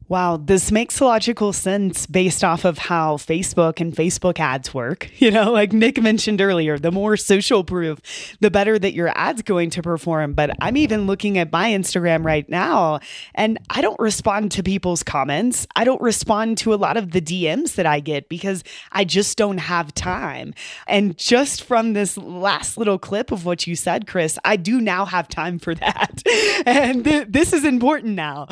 [0.08, 5.10] Wow, this makes logical sense based off of how Facebook and Facebook ads work.
[5.26, 8.00] You know, like Nick mentioned earlier, the more social proof,
[8.42, 10.34] the better that your ad's going to perform.
[10.34, 13.00] But I'm even looking at my Instagram right now
[13.34, 15.66] and I don't respond to people's comments.
[15.76, 19.36] I don't respond to a lot of the DMs that I get because I just
[19.36, 20.54] don't have time.
[20.86, 25.06] And just from this last little clip of what you said, Chris, I do now
[25.06, 26.22] have time for that.
[26.68, 28.46] and th- this is important now.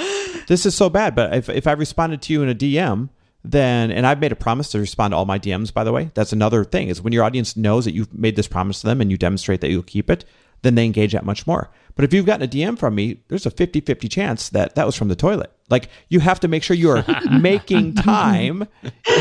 [0.47, 3.09] This is so bad, but if, if I responded to you in a DM,
[3.43, 6.11] then and I've made a promise to respond to all my DMs, by the way.
[6.13, 9.01] That's another thing is when your audience knows that you've made this promise to them
[9.01, 10.25] and you demonstrate that you'll keep it,
[10.61, 11.69] then they engage that much more.
[11.95, 14.95] But if you've gotten a DM from me, there's a 50-50 chance that that was
[14.95, 15.51] from the toilet.
[15.69, 17.05] Like you have to make sure you are
[17.39, 18.67] making time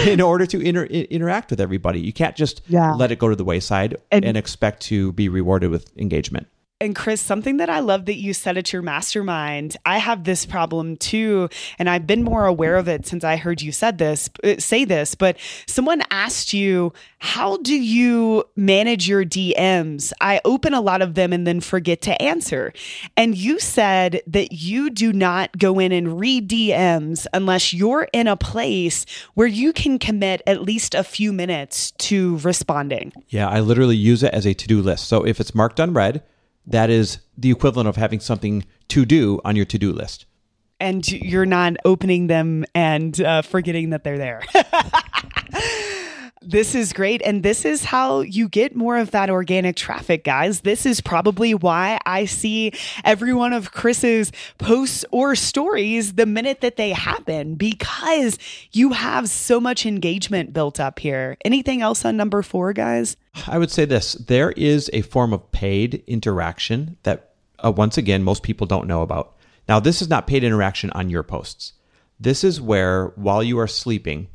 [0.07, 2.01] in order to inter- interact with everybody.
[2.01, 2.95] You can't just yeah.
[2.95, 6.47] let it go to the wayside and, and expect to be rewarded with engagement.
[6.83, 10.45] And Chris, something that I love that you said at your mastermind, I have this
[10.45, 14.29] problem too, and I've been more aware of it since I heard you said this,
[14.43, 15.37] uh, say this, but
[15.69, 20.13] someone asked you, how do you manage your DMs?
[20.21, 22.73] I open a lot of them and then forget to answer.
[23.17, 28.27] And you said that you do not go in and read DMs unless you're in
[28.27, 33.13] a place where you can commit at least a few minutes to responding.
[33.29, 35.07] Yeah, I literally use it as a to-do list.
[35.07, 36.25] So if it's marked unread,
[36.67, 40.27] that is the equivalent of having something to do on your to do list.
[40.81, 44.43] And you're not opening them and uh, forgetting that they're there.
[46.45, 47.23] This is great.
[47.23, 50.63] And this is how you get more of that organic traffic, guys.
[50.63, 52.73] This is probably why I see
[53.05, 58.39] every one of Chris's posts or stories the minute that they happen because
[58.73, 61.37] you have so much engagement built up here.
[61.45, 63.17] Anything else on number four, guys?
[63.47, 67.35] I would say this there is a form of paid interaction that,
[67.65, 69.37] uh, once again, most people don't know about.
[69.69, 71.75] Now, this is not paid interaction on your posts.
[72.19, 74.29] This is where, while you are sleeping,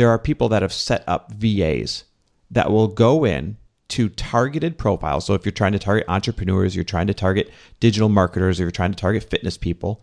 [0.00, 2.04] there are people that have set up VAs
[2.50, 5.26] that will go in to targeted profiles.
[5.26, 8.70] So if you're trying to target entrepreneurs, you're trying to target digital marketers, or you're
[8.70, 10.02] trying to target fitness people,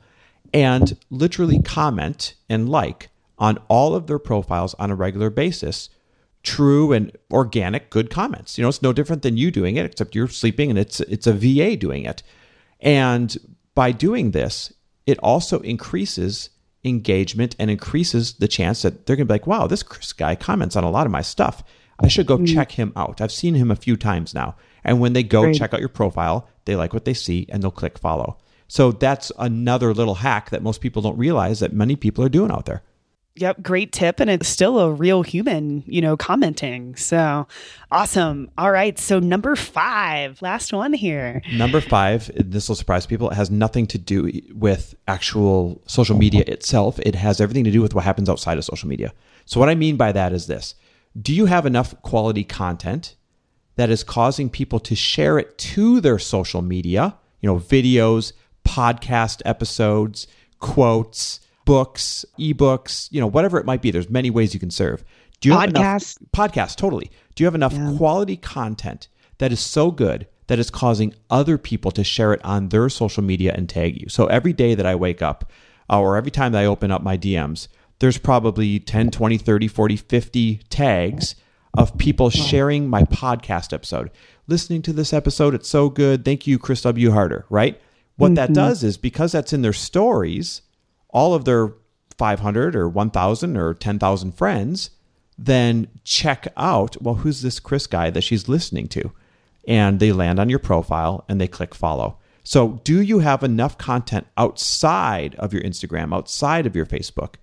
[0.54, 5.90] and literally comment and like on all of their profiles on a regular basis
[6.44, 8.56] true and organic good comments.
[8.56, 11.26] You know, it's no different than you doing it, except you're sleeping and it's it's
[11.26, 12.22] a VA doing it.
[12.82, 13.36] And
[13.74, 14.72] by doing this,
[15.08, 16.52] it also increases
[16.88, 20.36] engagement and increases the chance that they're going to be like, wow, this Chris guy
[20.36, 21.64] comments on a lot of my stuff.
[22.00, 22.54] I should go mm-hmm.
[22.54, 23.22] check him out.
[23.22, 24.56] I've seen him a few times now.
[24.84, 25.56] And when they go Great.
[25.56, 28.38] check out your profile, they like what they see and they'll click follow.
[28.68, 32.52] So that's another little hack that most people don't realize that many people are doing
[32.52, 32.84] out there.
[33.38, 34.20] Yep, great tip.
[34.20, 36.96] And it's still a real human, you know, commenting.
[36.96, 37.48] So
[37.92, 38.50] awesome.
[38.58, 38.98] All right.
[38.98, 41.42] So, number five, last one here.
[41.54, 43.30] Number five, this will surprise people.
[43.30, 47.82] It has nothing to do with actual social media itself, it has everything to do
[47.82, 49.14] with what happens outside of social media.
[49.46, 50.74] So, what I mean by that is this
[51.20, 53.16] Do you have enough quality content
[53.76, 57.16] that is causing people to share it to their social media?
[57.42, 58.34] You know, videos,
[58.66, 60.26] podcast episodes,
[60.60, 63.92] quotes books, ebooks, you know, whatever it might be.
[63.92, 65.04] There's many ways you can serve.
[65.42, 66.20] Do you have podcasts?
[66.20, 66.76] enough podcasts?
[66.76, 67.12] Totally.
[67.36, 67.94] Do you have enough yeah.
[67.98, 72.70] quality content that is so good that is causing other people to share it on
[72.70, 74.08] their social media and tag you?
[74.10, 75.52] So every day that I wake up,
[75.90, 77.68] uh, or every time that I open up my DMs,
[78.00, 81.36] there's probably 10, 20, 30, 40, 50 tags
[81.74, 84.10] of people sharing my podcast episode.
[84.48, 86.24] Listening to this episode, it's so good.
[86.24, 87.12] Thank you, Chris W.
[87.12, 87.80] Harder, right?
[88.16, 88.36] What mm-hmm.
[88.36, 90.62] that does is because that's in their stories,
[91.10, 91.74] all of their
[92.18, 94.92] 500 or 1,000 or 10,000 friends
[95.38, 99.12] then check out, well, who's this Chris guy that she's listening to?
[99.68, 102.18] And they land on your profile and they click follow.
[102.44, 107.36] So, do you have enough content outside of your Instagram, outside of your Facebook,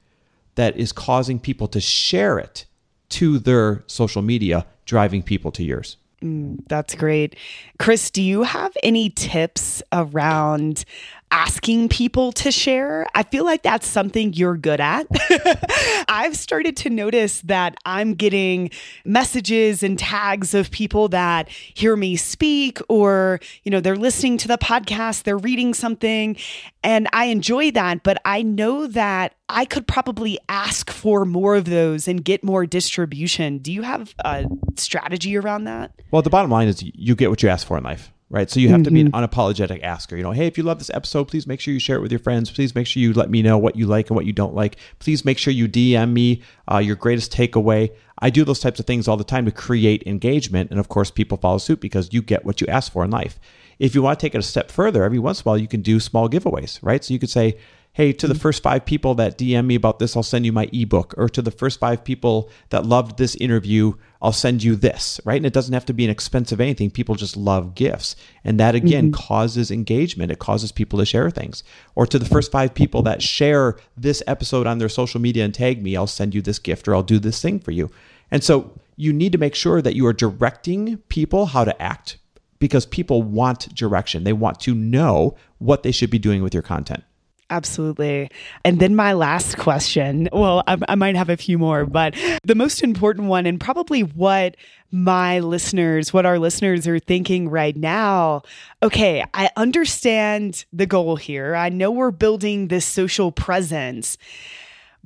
[0.55, 2.65] that is causing people to share it
[3.11, 5.99] to their social media, driving people to yours?
[6.23, 7.37] Mm, that's great.
[7.79, 10.87] Chris, do you have any tips around
[11.35, 13.09] asking people to share.
[13.13, 15.09] I feel like that's something you're good at.
[16.09, 18.71] I've started to notice that I'm getting
[19.05, 24.49] messages and tags of people that hear me speak or, you know, they're listening to
[24.49, 26.37] the podcast, they're reading something,
[26.85, 31.65] and I enjoy that, but I know that I could probably ask for more of
[31.65, 33.59] those and get more distribution.
[33.59, 35.91] Do you have a strategy around that?
[36.13, 38.51] Well, the bottom line is you get what you ask for in life right?
[38.51, 38.85] So you have mm-hmm.
[38.85, 39.25] to be an mm-hmm.
[39.25, 40.17] unapologetic asker.
[40.17, 42.11] You know, hey, if you love this episode, please make sure you share it with
[42.11, 42.51] your friends.
[42.51, 44.77] Please make sure you let me know what you like and what you don't like.
[44.99, 47.95] Please make sure you DM me uh, your greatest takeaway.
[48.19, 50.73] I do those types of things all the time to create engagement.
[50.73, 53.39] And of course, people follow suit because you get what you ask for in life.
[53.79, 55.69] If you want to take it a step further, every once in a while, you
[55.69, 57.05] can do small giveaways, right?
[57.05, 57.57] So you could say,
[57.95, 58.41] hey, to the mm-hmm.
[58.41, 61.15] first five people that DM me about this, I'll send you my ebook.
[61.17, 65.37] Or to the first five people that loved this interview, I'll send you this, right?
[65.37, 66.91] And it doesn't have to be an expensive anything.
[66.91, 68.17] People just love gifts.
[68.43, 69.23] And that again mm-hmm.
[69.23, 70.33] causes engagement.
[70.33, 71.63] It causes people to share things.
[71.95, 75.55] Or to the first five people that share this episode on their social media and
[75.55, 77.93] tag me, I'll send you this gift or I'll do this thing for you.
[78.33, 82.19] And so you need to make sure that you are directing people how to act
[82.59, 84.25] because people want direction.
[84.25, 87.05] They want to know what they should be doing with your content.
[87.51, 88.31] Absolutely.
[88.65, 92.55] And then my last question well, I, I, might have a few more, but the
[92.55, 94.57] most important one, and probably what
[94.91, 98.43] my listeners, what our listeners are thinking right now
[98.83, 101.55] okay, I understand the goal here.
[101.55, 104.19] I know we're building this social presence.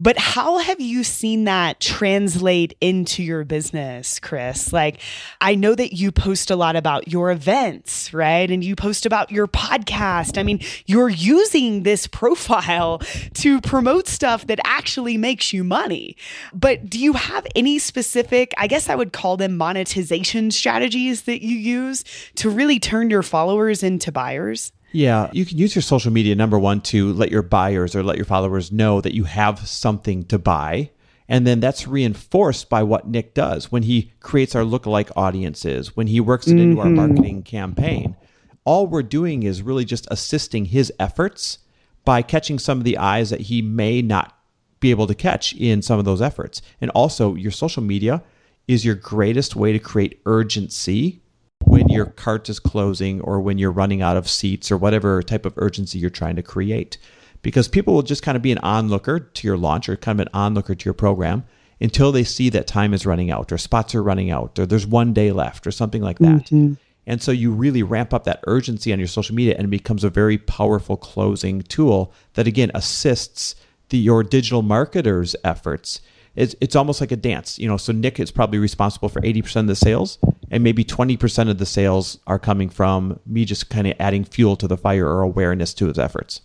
[0.00, 4.72] But how have you seen that translate into your business, Chris?
[4.72, 5.00] Like,
[5.40, 8.48] I know that you post a lot about your events, right?
[8.48, 10.38] And you post about your podcast.
[10.38, 13.00] I mean, you're using this profile
[13.34, 16.16] to promote stuff that actually makes you money.
[16.54, 21.42] But do you have any specific, I guess I would call them monetization strategies that
[21.42, 22.04] you use
[22.36, 24.72] to really turn your followers into buyers?
[24.92, 28.16] Yeah, you can use your social media number one to let your buyers or let
[28.16, 30.90] your followers know that you have something to buy.
[31.28, 36.06] And then that's reinforced by what Nick does when he creates our lookalike audiences, when
[36.06, 36.58] he works it mm-hmm.
[36.60, 36.94] into our mm-hmm.
[36.94, 38.16] marketing campaign.
[38.64, 41.58] All we're doing is really just assisting his efforts
[42.04, 44.34] by catching some of the eyes that he may not
[44.80, 46.62] be able to catch in some of those efforts.
[46.80, 48.22] And also, your social media
[48.66, 51.20] is your greatest way to create urgency
[51.68, 55.44] when your cart is closing or when you're running out of seats or whatever type
[55.44, 56.96] of urgency you're trying to create.
[57.42, 60.26] Because people will just kind of be an onlooker to your launch or kind of
[60.26, 61.44] an onlooker to your program
[61.80, 64.86] until they see that time is running out or spots are running out or there's
[64.86, 66.46] one day left or something like that.
[66.46, 66.74] Mm-hmm.
[67.06, 70.04] And so you really ramp up that urgency on your social media and it becomes
[70.04, 73.54] a very powerful closing tool that again assists
[73.90, 76.00] the, your digital marketers' efforts
[76.38, 77.76] it's, it's almost like a dance, you know.
[77.76, 80.18] So Nick is probably responsible for 80% of the sales,
[80.50, 84.56] and maybe 20% of the sales are coming from me just kind of adding fuel
[84.56, 86.40] to the fire or awareness to his efforts.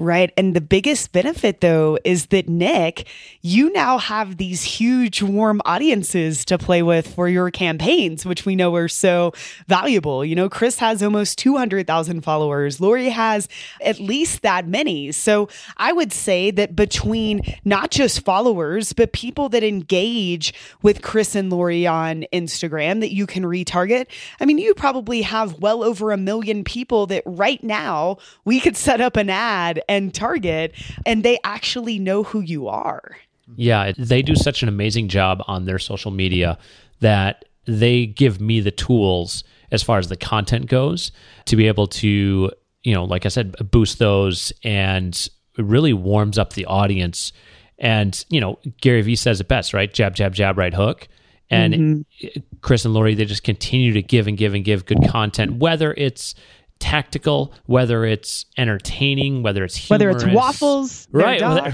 [0.00, 0.32] Right.
[0.36, 3.08] And the biggest benefit, though, is that Nick,
[3.42, 8.54] you now have these huge, warm audiences to play with for your campaigns, which we
[8.54, 9.32] know are so
[9.66, 10.24] valuable.
[10.24, 13.48] You know, Chris has almost 200,000 followers, Lori has
[13.80, 15.10] at least that many.
[15.10, 21.34] So I would say that between not just followers, but people that engage with Chris
[21.34, 24.06] and Lori on Instagram that you can retarget,
[24.40, 28.76] I mean, you probably have well over a million people that right now we could
[28.76, 30.74] set up an ad and Target,
[31.06, 33.16] and they actually know who you are.
[33.56, 36.58] Yeah, they do such an amazing job on their social media
[37.00, 41.12] that they give me the tools as far as the content goes
[41.46, 42.50] to be able to,
[42.82, 45.14] you know, like I said, boost those and
[45.58, 47.32] it really warms up the audience.
[47.78, 49.92] And, you know, Gary Vee says it best, right?
[49.92, 51.08] Jab, jab, jab, right hook.
[51.50, 52.40] And mm-hmm.
[52.60, 55.94] Chris and Lori, they just continue to give and give and give good content, whether
[55.94, 56.34] it's
[56.78, 60.14] tactical, whether it's entertaining, whether it's humorous.
[60.14, 61.40] whether it's waffles, right?
[61.42, 61.66] right,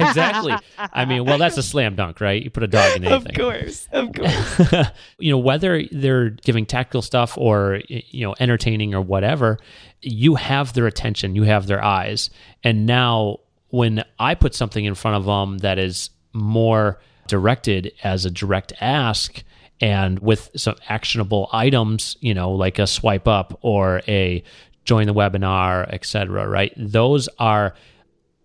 [0.00, 0.54] exactly.
[0.78, 2.42] I mean, well, that's a slam dunk, right?
[2.42, 3.30] You put a dog in anything.
[3.30, 4.88] Of course, of course.
[5.18, 9.58] you know, whether they're giving tactical stuff or you know entertaining or whatever,
[10.00, 12.30] you have their attention, you have their eyes,
[12.62, 13.38] and now
[13.68, 18.72] when I put something in front of them that is more directed as a direct
[18.80, 19.42] ask
[19.84, 24.42] and with some actionable items, you know, like a swipe up or a
[24.86, 26.48] join the webinar, etc.
[26.48, 26.72] Right?
[26.74, 27.74] Those are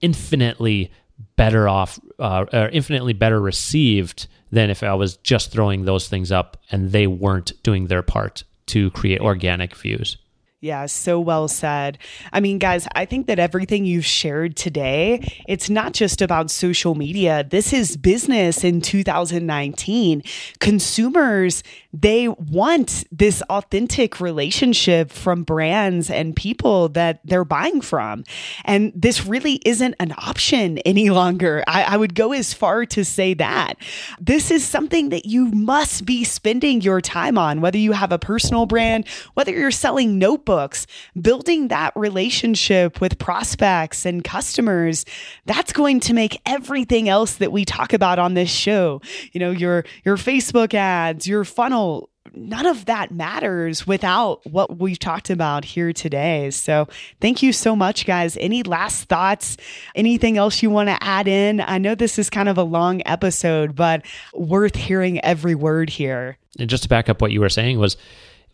[0.01, 0.91] infinitely
[1.37, 6.29] better off, uh, or infinitely better received than if I was just throwing those things
[6.29, 10.17] up and they weren't doing their part to create organic views.
[10.61, 11.97] Yeah, so well said.
[12.33, 16.95] I mean, guys, I think that everything you've shared today, it's not just about social
[16.95, 17.45] media.
[17.49, 20.21] This is business in 2019.
[20.59, 28.25] Consumers, they want this authentic relationship from brands and people that they're buying from.
[28.65, 31.63] And this really isn't an option any longer.
[31.67, 33.75] I, I would go as far to say that.
[34.19, 38.19] This is something that you must be spending your time on, whether you have a
[38.19, 40.87] personal brand, whether you're selling notebooks books,
[41.21, 45.05] building that relationship with prospects and customers,
[45.45, 48.99] that's going to make everything else that we talk about on this show,
[49.31, 54.97] you know, your your Facebook ads, your funnel, none of that matters without what we've
[54.97, 56.49] talked about here today.
[56.49, 56.87] So,
[57.21, 58.35] thank you so much, guys.
[58.37, 59.55] Any last thoughts?
[59.93, 61.61] Anything else you want to add in?
[61.61, 66.39] I know this is kind of a long episode, but worth hearing every word here.
[66.57, 67.97] And just to back up what you were saying was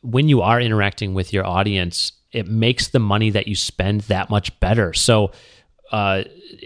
[0.06, 4.30] when you are interacting with your audience, it makes the money that you spend that
[4.30, 4.94] much better.
[4.94, 5.32] So,
[5.92, 6.24] uh,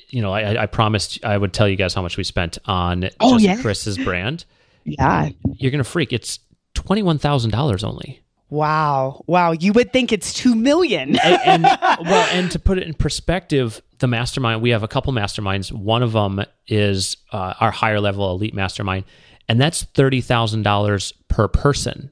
[0.10, 3.10] you know, I, I, promised I would tell you guys how much we spent on
[3.20, 3.62] oh, just yeah.
[3.62, 4.46] Chris's brand.
[4.84, 6.14] Yeah, you're gonna freak.
[6.14, 6.40] It's
[6.74, 8.22] twenty one thousand dollars only.
[8.50, 9.52] Wow, wow!
[9.52, 11.18] You would think it's two million.
[11.20, 11.64] and, and
[12.02, 15.72] well, and to put it in perspective, the mastermind we have a couple masterminds.
[15.72, 19.04] One of them is uh, our higher level elite mastermind,
[19.48, 22.12] and that's thirty thousand dollars per person.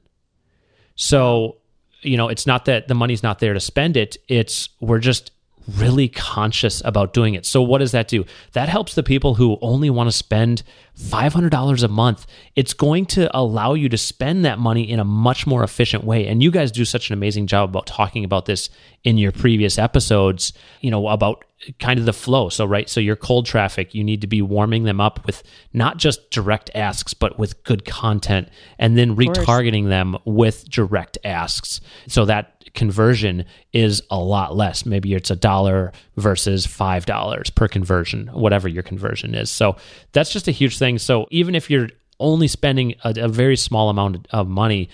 [0.98, 1.56] So,
[2.02, 4.16] you know, it's not that the money's not there to spend it.
[4.26, 5.30] It's we're just
[5.76, 7.46] really conscious about doing it.
[7.46, 8.24] So, what does that do?
[8.52, 10.64] That helps the people who only want to spend
[10.98, 12.26] $500 a month.
[12.56, 16.26] It's going to allow you to spend that money in a much more efficient way.
[16.26, 18.68] And you guys do such an amazing job about talking about this
[19.04, 21.44] in your previous episodes, you know, about
[21.78, 22.48] kind of the flow.
[22.48, 25.42] So, right, so your cold traffic, you need to be warming them up with
[25.72, 31.80] not just direct asks, but with good content and then retargeting them with direct asks.
[32.06, 34.86] So that conversion is a lot less.
[34.86, 39.50] Maybe it's a dollar versus five dollars per conversion, whatever your conversion is.
[39.50, 39.76] So
[40.12, 40.87] that's just a huge thing.
[40.96, 44.88] So even if you're only spending a, a very small amount of money,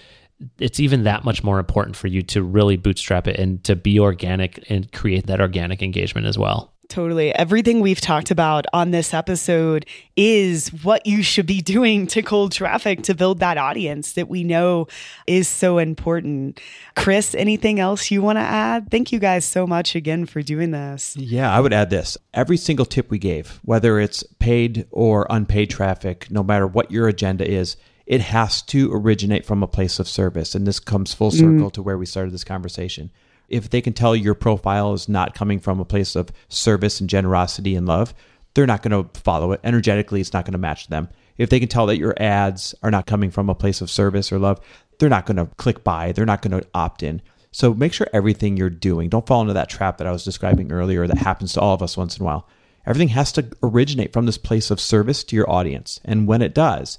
[0.58, 4.00] it's even that much more important for you to really bootstrap it and to be
[4.00, 6.73] organic and create that organic engagement as well.
[6.94, 7.34] Totally.
[7.34, 9.84] Everything we've talked about on this episode
[10.14, 14.44] is what you should be doing to cold traffic to build that audience that we
[14.44, 14.86] know
[15.26, 16.60] is so important.
[16.94, 18.92] Chris, anything else you want to add?
[18.92, 21.16] Thank you guys so much again for doing this.
[21.16, 22.16] Yeah, I would add this.
[22.32, 27.08] Every single tip we gave, whether it's paid or unpaid traffic, no matter what your
[27.08, 27.76] agenda is,
[28.06, 30.54] it has to originate from a place of service.
[30.54, 31.72] And this comes full circle mm.
[31.72, 33.10] to where we started this conversation
[33.48, 37.08] if they can tell your profile is not coming from a place of service and
[37.08, 38.14] generosity and love,
[38.54, 39.60] they're not going to follow it.
[39.64, 41.08] Energetically, it's not going to match them.
[41.36, 44.30] If they can tell that your ads are not coming from a place of service
[44.30, 44.60] or love,
[44.98, 46.12] they're not going to click buy.
[46.12, 47.20] They're not going to opt in.
[47.50, 50.72] So make sure everything you're doing, don't fall into that trap that I was describing
[50.72, 52.48] earlier that happens to all of us once in a while.
[52.86, 56.00] Everything has to originate from this place of service to your audience.
[56.04, 56.98] And when it does,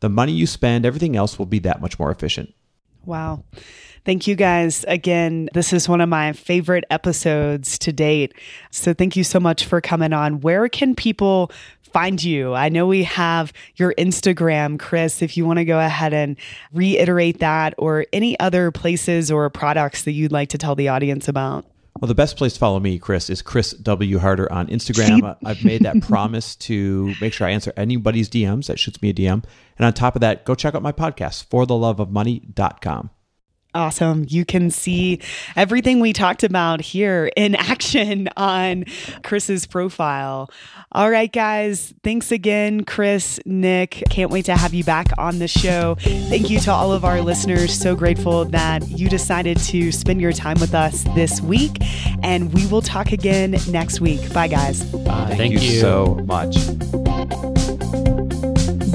[0.00, 2.54] the money you spend, everything else will be that much more efficient.
[3.04, 3.44] Wow.
[4.06, 5.48] Thank you guys again.
[5.52, 8.34] This is one of my favorite episodes to date.
[8.70, 10.40] So thank you so much for coming on.
[10.42, 11.50] Where can people
[11.82, 12.54] find you?
[12.54, 16.36] I know we have your Instagram, Chris, if you want to go ahead and
[16.72, 21.26] reiterate that or any other places or products that you'd like to tell the audience
[21.26, 21.64] about.
[22.00, 24.18] Well, the best place to follow me, Chris, is Chris W.
[24.20, 25.36] Harder on Instagram.
[25.44, 29.14] I've made that promise to make sure I answer anybody's DMs that shoots me a
[29.14, 29.42] DM.
[29.78, 33.10] And on top of that, go check out my podcast, fortheloveofmoney.com.
[33.76, 34.24] Awesome.
[34.26, 35.20] You can see
[35.54, 38.86] everything we talked about here in action on
[39.22, 40.50] Chris's profile.
[40.92, 41.92] All right, guys.
[42.02, 44.02] Thanks again, Chris, Nick.
[44.08, 45.96] Can't wait to have you back on the show.
[46.00, 47.78] Thank you to all of our listeners.
[47.78, 51.76] So grateful that you decided to spend your time with us this week.
[52.22, 54.32] And we will talk again next week.
[54.32, 54.82] Bye, guys.
[54.84, 55.26] Bye.
[55.26, 56.56] Thank, Thank you, you so much.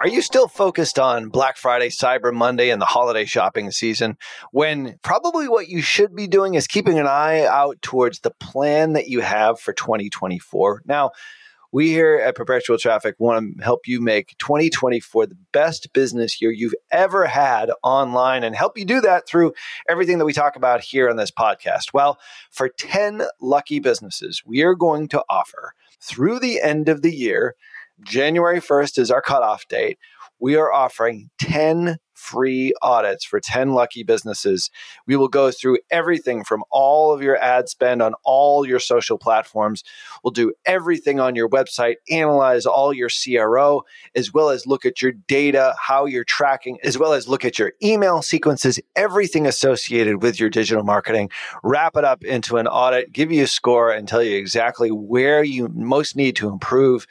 [0.00, 4.16] Are you still focused on Black Friday, Cyber Monday, and the holiday shopping season
[4.52, 8.92] when probably what you should be doing is keeping an eye out towards the plan
[8.92, 10.82] that you have for 2024?
[10.86, 11.10] Now,
[11.72, 16.52] we here at Perpetual Traffic want to help you make 2024 the best business year
[16.52, 19.52] you've ever had online and help you do that through
[19.88, 21.92] everything that we talk about here on this podcast.
[21.92, 22.20] Well,
[22.52, 27.56] for 10 lucky businesses, we are going to offer through the end of the year
[28.02, 29.98] January 1st is our cutoff date.
[30.40, 34.70] We are offering 10 free audits for 10 lucky businesses.
[35.06, 39.18] We will go through everything from all of your ad spend on all your social
[39.18, 39.84] platforms.
[40.22, 45.00] We'll do everything on your website, analyze all your CRO, as well as look at
[45.00, 50.22] your data, how you're tracking, as well as look at your email sequences, everything associated
[50.22, 51.30] with your digital marketing,
[51.62, 55.44] wrap it up into an audit, give you a score, and tell you exactly where
[55.44, 57.06] you most need to improve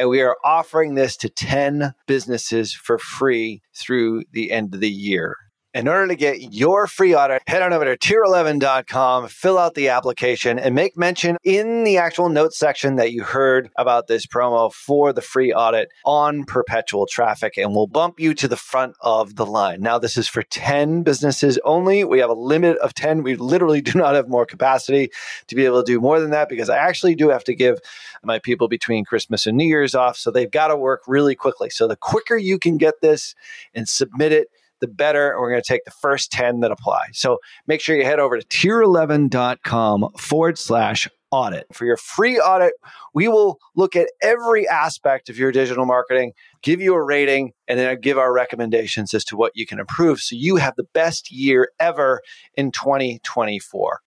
[0.00, 4.90] and we are offering this to 10 businesses for free through the end of the
[4.90, 5.36] year.
[5.72, 9.90] In order to get your free audit, head on over to tier11.com, fill out the
[9.90, 14.72] application, and make mention in the actual notes section that you heard about this promo
[14.72, 19.36] for the free audit on perpetual traffic, and we'll bump you to the front of
[19.36, 19.80] the line.
[19.80, 22.02] Now, this is for 10 businesses only.
[22.02, 23.22] We have a limit of 10.
[23.22, 25.12] We literally do not have more capacity
[25.46, 27.78] to be able to do more than that because I actually do have to give
[28.24, 30.16] my people between Christmas and New Year's off.
[30.16, 31.70] So they've got to work really quickly.
[31.70, 33.36] So the quicker you can get this
[33.72, 34.48] and submit it,
[34.80, 35.30] the better.
[35.32, 37.08] And we're going to take the first 10 that apply.
[37.12, 41.66] So make sure you head over to tier11.com forward slash audit.
[41.72, 42.74] For your free audit,
[43.14, 47.78] we will look at every aspect of your digital marketing, give you a rating, and
[47.78, 51.30] then give our recommendations as to what you can improve so you have the best
[51.30, 52.20] year ever
[52.54, 53.98] in 2024.